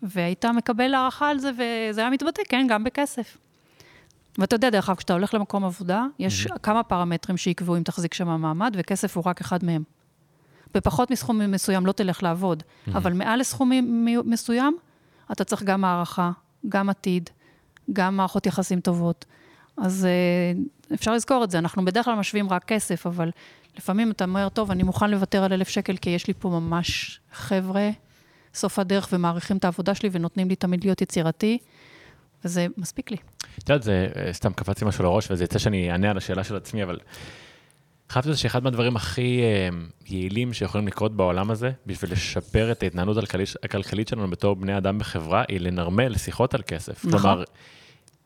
[0.02, 3.38] והיית מקבל הערכה על זה, וזה היה מתבטא, כן, גם בכסף.
[4.38, 8.28] ואתה יודע, דרך אגב, כשאתה הולך למקום עבודה, יש כמה פרמטרים שיקבעו אם תחזיק שם
[8.28, 9.84] מעמד, וכסף הוא רק אחד מהם.
[10.74, 13.72] בפחות מסכום מסוים לא תלך לעבוד, אבל מעל לסכום
[14.26, 14.78] מסוים,
[15.32, 16.32] אתה צריך גם הערכה,
[16.70, 17.30] גם עתיד,
[17.94, 19.26] גם מערכות יחסים טובות.
[19.78, 20.60] אז אה,
[20.94, 23.32] אפשר לזכור את זה, אנחנו בדרך כלל משווים רק כסף, אבל
[23.78, 27.20] לפעמים אתה אומר, טוב, אני מוכן לוותר על אלף שקל, כי יש לי פה ממש
[27.32, 27.90] חבר'ה,
[28.54, 31.58] סוף הדרך, ומעריכים את העבודה שלי, ונותנים לי תמיד להיות יצירתי,
[32.46, 33.18] וזה מספיק לי.
[33.58, 36.44] את יודעת, זה אה, סתם קפץ לי משהו לראש, וזה יצא שאני אענה על השאלה
[36.44, 37.00] של עצמי, אבל
[38.16, 39.70] לזה שאחד מהדברים הכי אה,
[40.06, 43.18] יעילים שיכולים לקרות בעולם הזה, בשביל לשפר את ההתנהלות
[43.64, 47.06] הכלכלית שלנו בתור בני אדם בחברה, היא לנרמל שיחות על כסף.
[47.06, 47.20] נכון.
[47.20, 47.44] כלומר,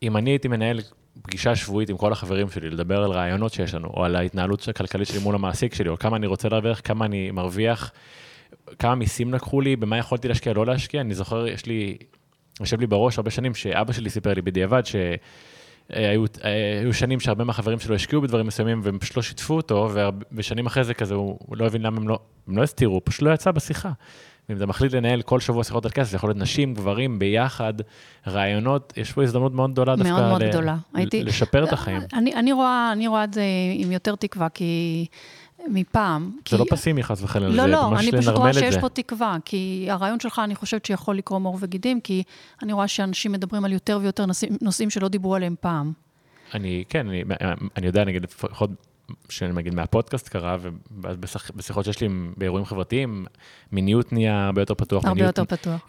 [0.02, 0.80] אם אני הייתי מנהל
[1.22, 5.08] פגישה שבועית עם כל החברים שלי, לדבר על רעיונות שיש לנו, או על ההתנהלות הכלכלית
[5.08, 7.92] שלי מול המעסיק שלי, או כמה אני רוצה להרוויח, כמה אני מרוויח,
[8.78, 11.96] כמה מיסים לקחו לי, במה יכולתי להשקיע, לא להשקיע, אני זוכר, יש לי,
[12.60, 14.96] יושב לי בראש הרבה שנים, שאבא שלי סיפר לי בדיעבד, ש...
[15.92, 16.24] היו,
[16.80, 19.90] היו שנים שהרבה מהחברים שלו השקיעו בדברים מסוימים והם פשוט לא שיתפו אותו,
[20.32, 22.18] ושנים אחרי זה כזה, הוא, הוא לא הבין למה הם לא,
[22.48, 23.90] הם לא הסתירו, הוא פשוט לא יצא בשיחה.
[24.48, 27.74] ואם אתה מחליט לנהל כל שבוע שיחות על כסף, זה יכול להיות נשים, גברים, ביחד,
[28.26, 30.76] רעיונות, יש פה הזדמנות מאוד גדולה דווקא מאוד מאוד ל- גדולה.
[30.94, 32.00] ל- הייתי- לשפר את החיים.
[32.12, 33.42] אני, אני, רואה, אני רואה את זה
[33.74, 35.06] עם יותר תקווה, כי...
[35.70, 36.30] מפעם.
[36.36, 36.56] זה כי...
[36.56, 38.80] לא פסימי חס וחלילה, לא, זה לא, ממש אני פשוט לנרמל רואה את שיש זה.
[38.80, 42.22] פה תקווה, כי הרעיון שלך, אני חושבת שיכול לקרום עור וגידים, כי
[42.62, 45.92] אני רואה שאנשים מדברים על יותר ויותר נושאים, נושאים שלא דיברו עליהם פעם.
[46.54, 47.24] אני, כן, אני,
[47.76, 48.70] אני יודע, נגיד, לפחות,
[49.28, 50.56] שנגיד מהפודקאסט קרה,
[50.90, 53.26] ובשיחות שיש לי באירועים חברתיים,
[53.72, 55.04] מיניות נהיה הרבה יותר פתוח.
[55.04, 55.80] הרבה מיניות, יותר פתוח.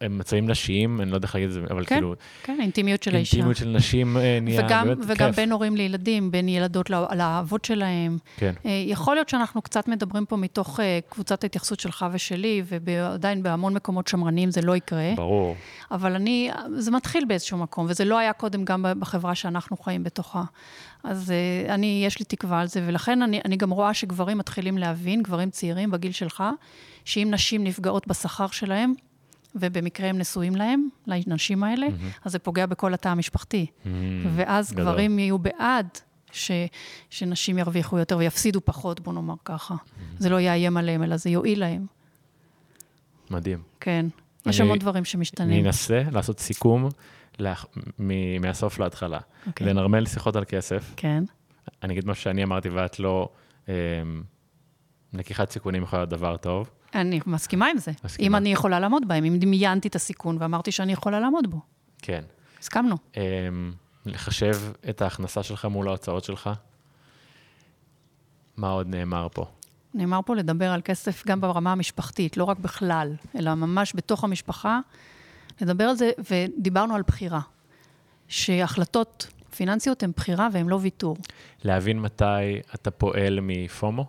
[0.00, 3.02] הם, מצבים נשיים, אני לא יודע איך להגיד את זה, אבל כן, כאילו, כן, האינטימיות
[3.02, 3.36] של האישה.
[3.36, 5.36] אינטימיות של נשים אה, נהיה וגם, באמת וגם כיף.
[5.36, 8.18] בין הורים לילדים, בין ילדות לא- לאבות שלהם.
[8.36, 13.42] כן, אה, יכול להיות שאנחנו קצת מדברים פה מתוך אה, קבוצת ההתייחסות שלך ושלי, ועדיין
[13.42, 15.12] בהמון מקומות שמרניים זה לא יקרה.
[15.16, 15.56] ברור.
[15.90, 20.42] אבל אני, זה מתחיל באיזשהו מקום, וזה לא היה קודם גם בחברה שאנחנו חיים בתוכה.
[21.04, 21.32] אז
[21.68, 25.50] אני, יש לי תקווה על זה, ולכן אני, אני גם רואה שגברים מתחילים להבין, גברים
[25.50, 26.44] צעירים בגיל שלך,
[27.04, 28.94] שאם נשים נפגעות בשכר שלהם,
[29.54, 31.86] ובמקרה הם נשואים להם, לנשים האלה,
[32.24, 33.66] אז זה פוגע בכל התא המשפחתי.
[34.36, 34.84] ואז גדול.
[34.84, 35.86] גברים יהיו בעד
[36.32, 36.50] ש,
[37.10, 39.74] שנשים ירוויחו יותר ויפסידו פחות, בוא נאמר ככה.
[40.18, 41.86] זה לא יאיים עליהם, אלא זה יועיל להם.
[43.30, 43.62] מדהים.
[43.80, 44.06] כן.
[44.46, 45.66] יש אני- המון דברים אני שמשתנים.
[45.66, 46.88] אנסה לעשות סיכום
[47.38, 47.66] לאח-
[47.98, 49.18] מ- מהסוף להתחלה.
[49.46, 49.66] אוקיי.
[49.66, 50.92] לנרמל שיחות על כסף.
[50.96, 51.24] כן.
[51.82, 53.28] אני אגיד משהו שאני אמרתי ואת לא,
[53.68, 53.74] אה,
[55.12, 56.70] לקיחת סיכונים יכולה להיות דבר טוב.
[56.94, 57.92] אני מסכימה עם זה.
[58.04, 58.26] מסכימה.
[58.26, 61.60] אם אני יכולה לעמוד בהם, אם דמיינתי את הסיכון ואמרתי שאני יכולה לעמוד בו.
[62.02, 62.24] כן.
[62.60, 62.96] הסכמנו.
[63.16, 63.22] אה,
[64.06, 64.56] לחשב
[64.88, 66.50] את ההכנסה שלך מול ההוצאות שלך.
[68.56, 69.46] מה עוד נאמר פה?
[69.94, 74.80] נאמר פה לדבר על כסף גם ברמה המשפחתית, לא רק בכלל, אלא ממש בתוך המשפחה.
[75.60, 77.40] לדבר על זה, ודיברנו על בחירה.
[78.28, 79.26] שהחלטות
[79.56, 81.16] פיננסיות הן בחירה והן לא ויתור.
[81.64, 84.06] להבין מתי אתה פועל מפומו,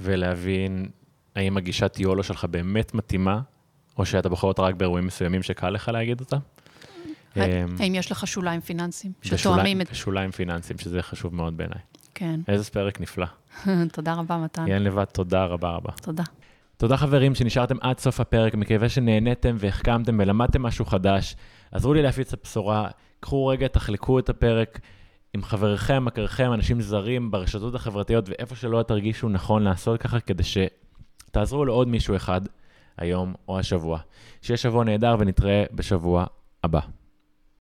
[0.00, 0.88] ולהבין
[1.36, 3.40] האם הגישת יולו שלך באמת מתאימה,
[3.98, 6.36] או שאתה בוחר אותה רק באירועים מסוימים שקל לך להגיד אותה.
[7.36, 7.42] אמ,
[7.78, 9.90] האם יש לך שוליים פיננסיים שתואמים את...
[9.90, 11.78] בשוליים פיננסיים, שזה חשוב מאוד בעיניי.
[12.14, 12.40] כן.
[12.48, 13.26] איזה פרק נפלא.
[13.92, 14.66] תודה רבה, מתן.
[14.68, 15.92] יען לבד, תודה רבה רבה.
[16.02, 16.22] תודה.
[16.76, 21.36] תודה חברים שנשארתם עד סוף הפרק, מקווה שנהניתם והחכמתם ולמדתם משהו חדש.
[21.72, 22.88] עזרו לי להפיץ את הבשורה,
[23.20, 24.80] קחו רגע, תחלקו את הפרק
[25.34, 30.42] עם חבריכם, מכריכם, אנשים זרים ברשתות החברתיות ואיפה שלא תרגישו נכון לעשות ככה, כדי
[31.34, 32.40] שתעזרו לעוד מישהו אחד
[32.96, 33.98] היום או השבוע.
[34.42, 36.26] שיהיה שבוע נהדר ונתראה בשבוע
[36.64, 36.80] הבא.